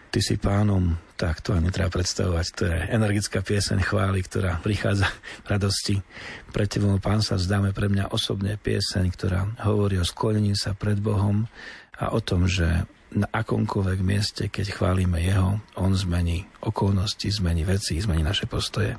[0.10, 2.46] Ty si pánom, tak to ani netreba predstavovať.
[2.58, 5.06] To je energická pieseň chvály, ktorá prichádza
[5.46, 5.96] v radosti.
[6.50, 10.98] Pre tebou, pán, sa vzdáme pre mňa osobne pieseň, ktorá hovorí o sklonení sa pred
[10.98, 11.46] Bohom
[12.02, 17.98] a o tom, že na akomkoľvek mieste, keď chválime Jeho, On zmení okolnosti, zmení veci,
[18.02, 18.98] zmení naše postoje.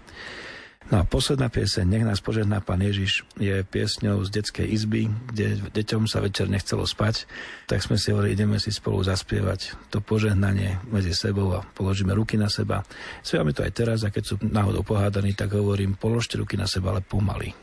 [0.91, 5.63] No a posledná pieseň, Nech nás požehná Pán Ježiš, je piesňou z detskej izby, kde
[5.71, 7.31] deťom sa večer nechcelo spať,
[7.71, 12.35] tak sme si hovorili, ideme si spolu zaspievať to požehnanie medzi sebou a položíme ruky
[12.35, 12.83] na seba.
[13.23, 16.91] Spievame to aj teraz a keď sú náhodou pohádaní, tak hovorím, položte ruky na seba,
[16.91, 17.55] ale pomaly.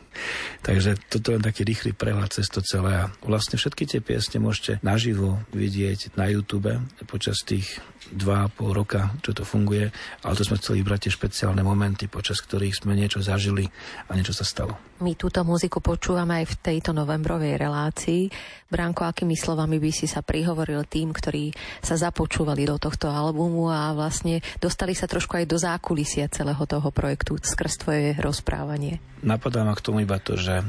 [0.64, 4.82] Takže toto je taký rýchly prehľad cez to celé a vlastne všetky tie piesne môžete
[4.82, 6.74] naživo vidieť na YouTube
[7.06, 7.78] počas tých
[8.08, 9.92] dva a pol roka, čo to funguje,
[10.24, 13.68] ale to sme chceli vybrať tie špeciálne momenty, počas ktorých sme niečo zažili
[14.06, 14.74] a niečo sa stalo.
[14.98, 18.30] My túto muziku počúvame aj v tejto novembrovej relácii.
[18.66, 23.94] Bránko, akými slovami by si sa prihovoril tým, ktorí sa započúvali do tohto albumu a
[23.94, 28.98] vlastne dostali sa trošku aj do zákulisia celého toho projektu skrz tvoje rozprávanie?
[29.22, 30.66] Napadá ma k tomu iba to, že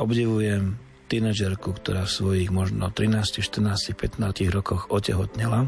[0.00, 0.80] obdivujem
[1.10, 4.22] tínedžerku, ktorá v svojich možno 13, 14, 15
[4.54, 5.66] rokoch otehotnela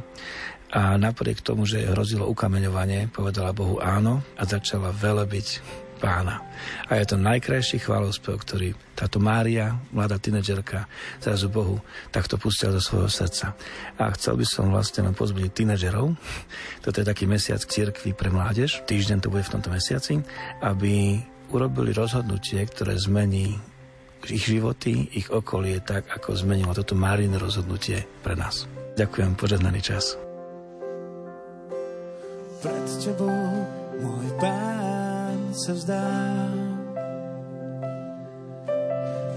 [0.73, 5.61] a napriek tomu, že hrozilo ukameňovanie, povedala Bohu áno a začala velebiť
[6.03, 6.43] pána.
[6.91, 10.91] A je to najkrajší chválospev, ktorý táto Mária, mladá tínedžerka,
[11.23, 11.79] zrazu Bohu
[12.11, 13.55] takto pustila do svojho srdca.
[14.03, 16.19] A chcel by som vlastne len pozbudiť tínedžerov,
[16.83, 20.19] toto je taký mesiac cirkvi pre mládež, týždeň to bude v tomto mesiaci,
[20.59, 21.23] aby
[21.55, 23.55] urobili rozhodnutie, ktoré zmení
[24.31, 28.71] ich životy, ich okolie tak, ako zmenilo toto Márine rozhodnutie pre nás.
[28.95, 30.15] Ďakujem, požehnaný čas.
[32.63, 33.35] Pred tebou,
[33.99, 34.92] môj pán,
[35.53, 36.57] sa vzdám.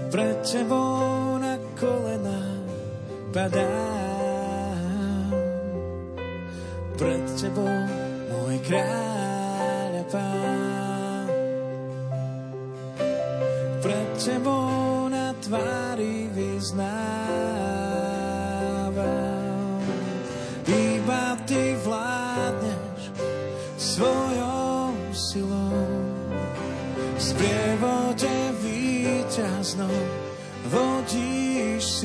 [0.08, 2.40] Pred tebou na kolena
[3.36, 5.30] padám.
[6.96, 7.76] Pred tebou,
[8.32, 11.28] môj kráľ a pán.
[13.84, 17.05] Pred tebou na tvári vyznávam.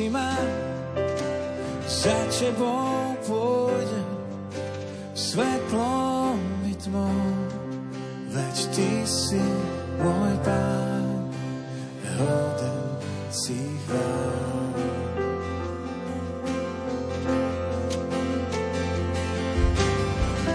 [0.01, 0.33] Si ma
[1.85, 4.09] za tebou pôjdem
[5.13, 7.21] svetlom i tmou.
[8.33, 9.45] Veď ty si
[10.01, 11.05] môj pán
[12.17, 12.81] hoden
[13.29, 14.73] si chvál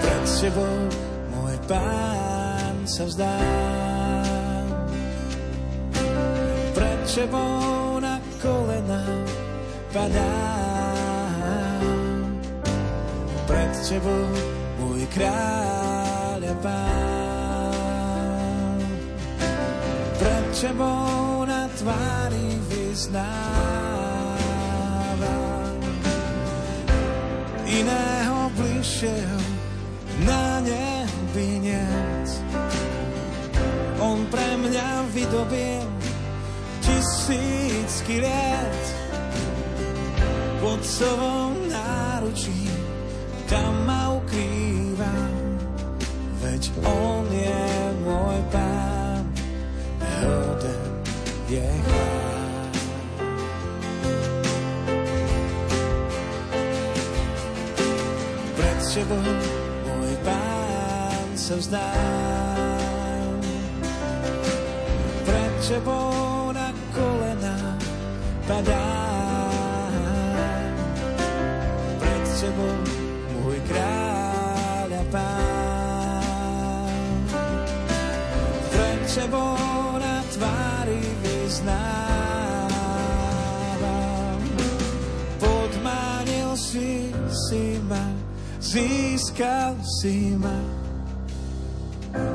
[0.03, 0.79] pred tebou
[1.31, 3.87] môj pán sa vzdám
[7.17, 9.01] tebou na kolena
[9.97, 11.41] padám.
[13.49, 14.29] Pred tebou,
[14.83, 17.17] môj kráľ a pán.
[20.21, 23.25] Pred tebou na tvári vyznávam.
[27.65, 29.41] Iného bližšieho
[30.29, 32.29] na nebi nic.
[33.97, 35.89] On pre mňa vydobil
[36.85, 38.96] tisícky liet
[40.67, 42.67] v otcovom náručí
[43.47, 45.15] tam ma ukrýva,
[46.43, 47.63] veď on je
[48.03, 49.23] môj pán,
[50.03, 50.91] hoden
[51.47, 51.71] je.
[58.59, 59.23] Pred tebou
[59.87, 63.39] môj pán sa vzdám,
[65.31, 67.79] pred tebou na kolena
[68.51, 69.16] padám,
[72.37, 72.77] pred tebou
[73.33, 76.21] môj kráľ a pán.
[78.69, 81.81] Pred tebou na tvári vyznávam,
[85.41, 87.09] podmanil si,
[87.49, 88.05] si ma,
[88.61, 90.61] získal si ma.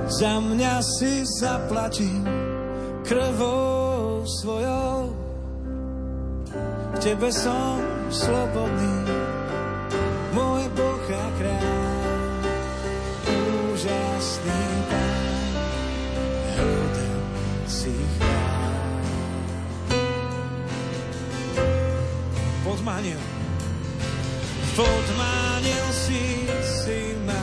[0.09, 2.25] Za mňa si zaplatil
[3.05, 5.13] krvou svojou.
[6.91, 7.77] V tebe som
[8.09, 9.00] slobodný,
[22.71, 23.19] Podmanil,
[24.79, 27.35] podmanil si, si ma,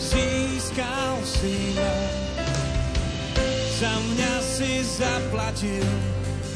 [0.00, 1.92] získal si ma.
[3.76, 5.84] Za mňa si zaplatil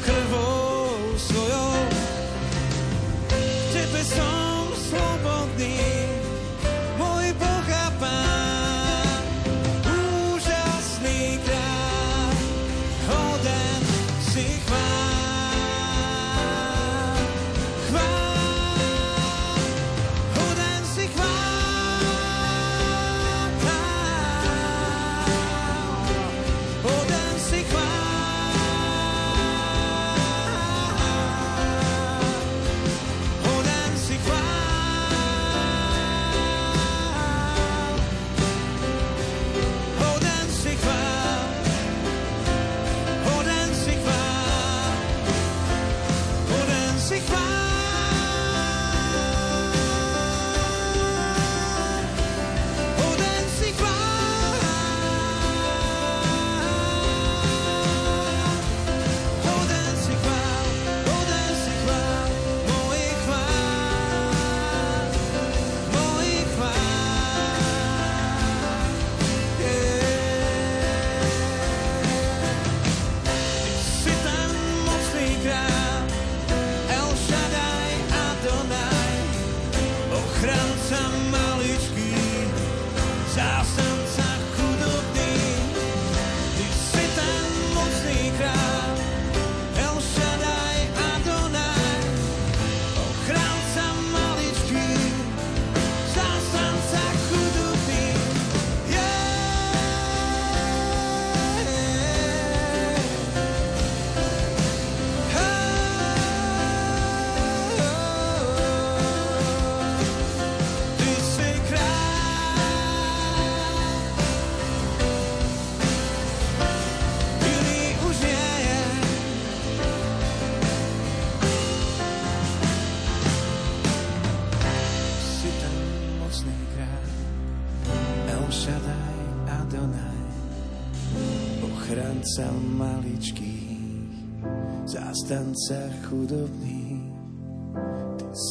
[0.01, 1.77] krvou svojou.
[3.69, 4.46] Tebe som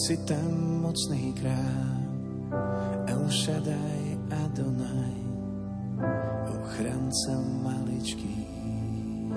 [0.06, 1.98] si ten mocný král,
[3.10, 5.18] El Shaddai Adonai,
[6.46, 7.34] ochranca
[7.66, 9.34] maličkých.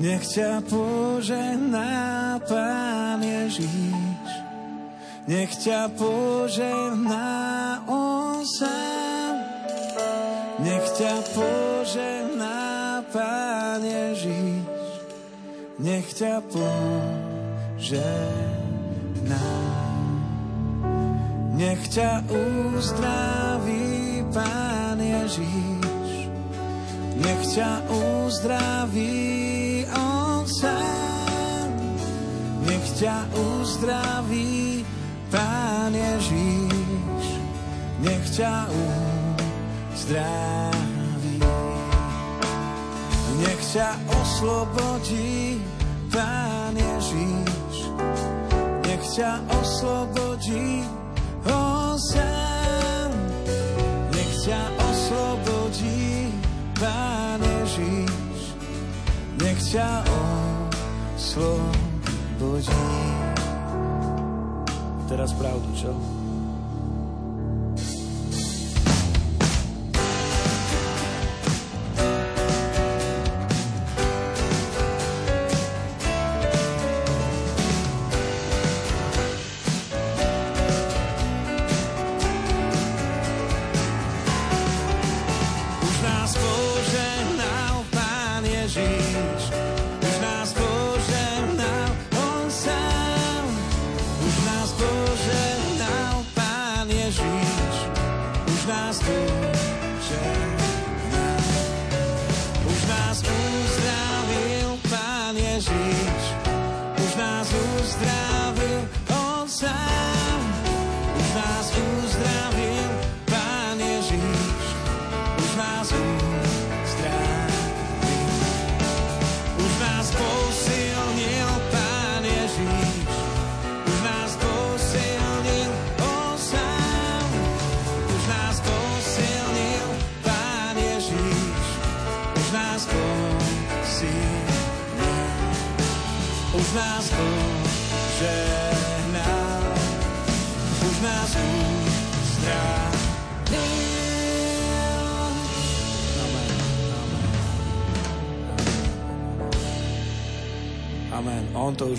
[0.00, 4.30] Nech ťa požená Pán Ježíš,
[5.28, 7.28] nech ťa požená
[7.84, 9.36] On sám,
[10.64, 12.29] nech ťa požená
[13.10, 14.70] Pán Ježíš,
[15.82, 17.90] nech ťa požená.
[21.58, 26.30] Nech ťa uzdraví Pán Ježíš,
[27.18, 29.18] nech ťa uzdraví
[29.90, 31.66] On sám.
[32.62, 34.86] Nech ťa uzdraví
[35.34, 37.26] Pán Ježíš,
[38.06, 38.70] nech ťa
[39.98, 40.89] uzdraví.
[43.40, 45.56] Nech ťa oslobodí
[46.12, 47.88] Pán Ježíš,
[48.84, 50.84] nech ťa oslobodí
[51.48, 53.08] On sám.
[54.12, 56.28] Nech ťa oslobodí
[56.76, 58.52] Pán Ježíš,
[59.40, 60.04] nech ťa
[61.16, 61.80] oslobodí.
[65.08, 66.19] Teraz pravdu, čo?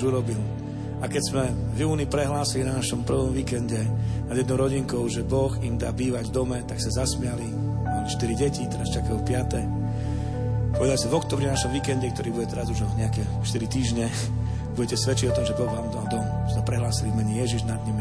[0.02, 0.42] Už urobil.
[1.02, 1.46] A keď sme
[1.78, 3.86] v júni prehlásili na našom prvom víkende
[4.26, 7.46] nad jednou rodinkou, že Boh im dá bývať v dome, tak sa zasmiali.
[7.86, 10.74] Mali 4 deti, teraz čakajú 5.
[10.78, 14.10] Povedali si v oktobri na našom víkende, ktorý bude teraz už nejaké 4 týždne,
[14.78, 16.26] budete svedčiť o tom, že Boh vám dal dom.
[16.50, 18.00] Že prehlásili v mene Ježiš nad nimi.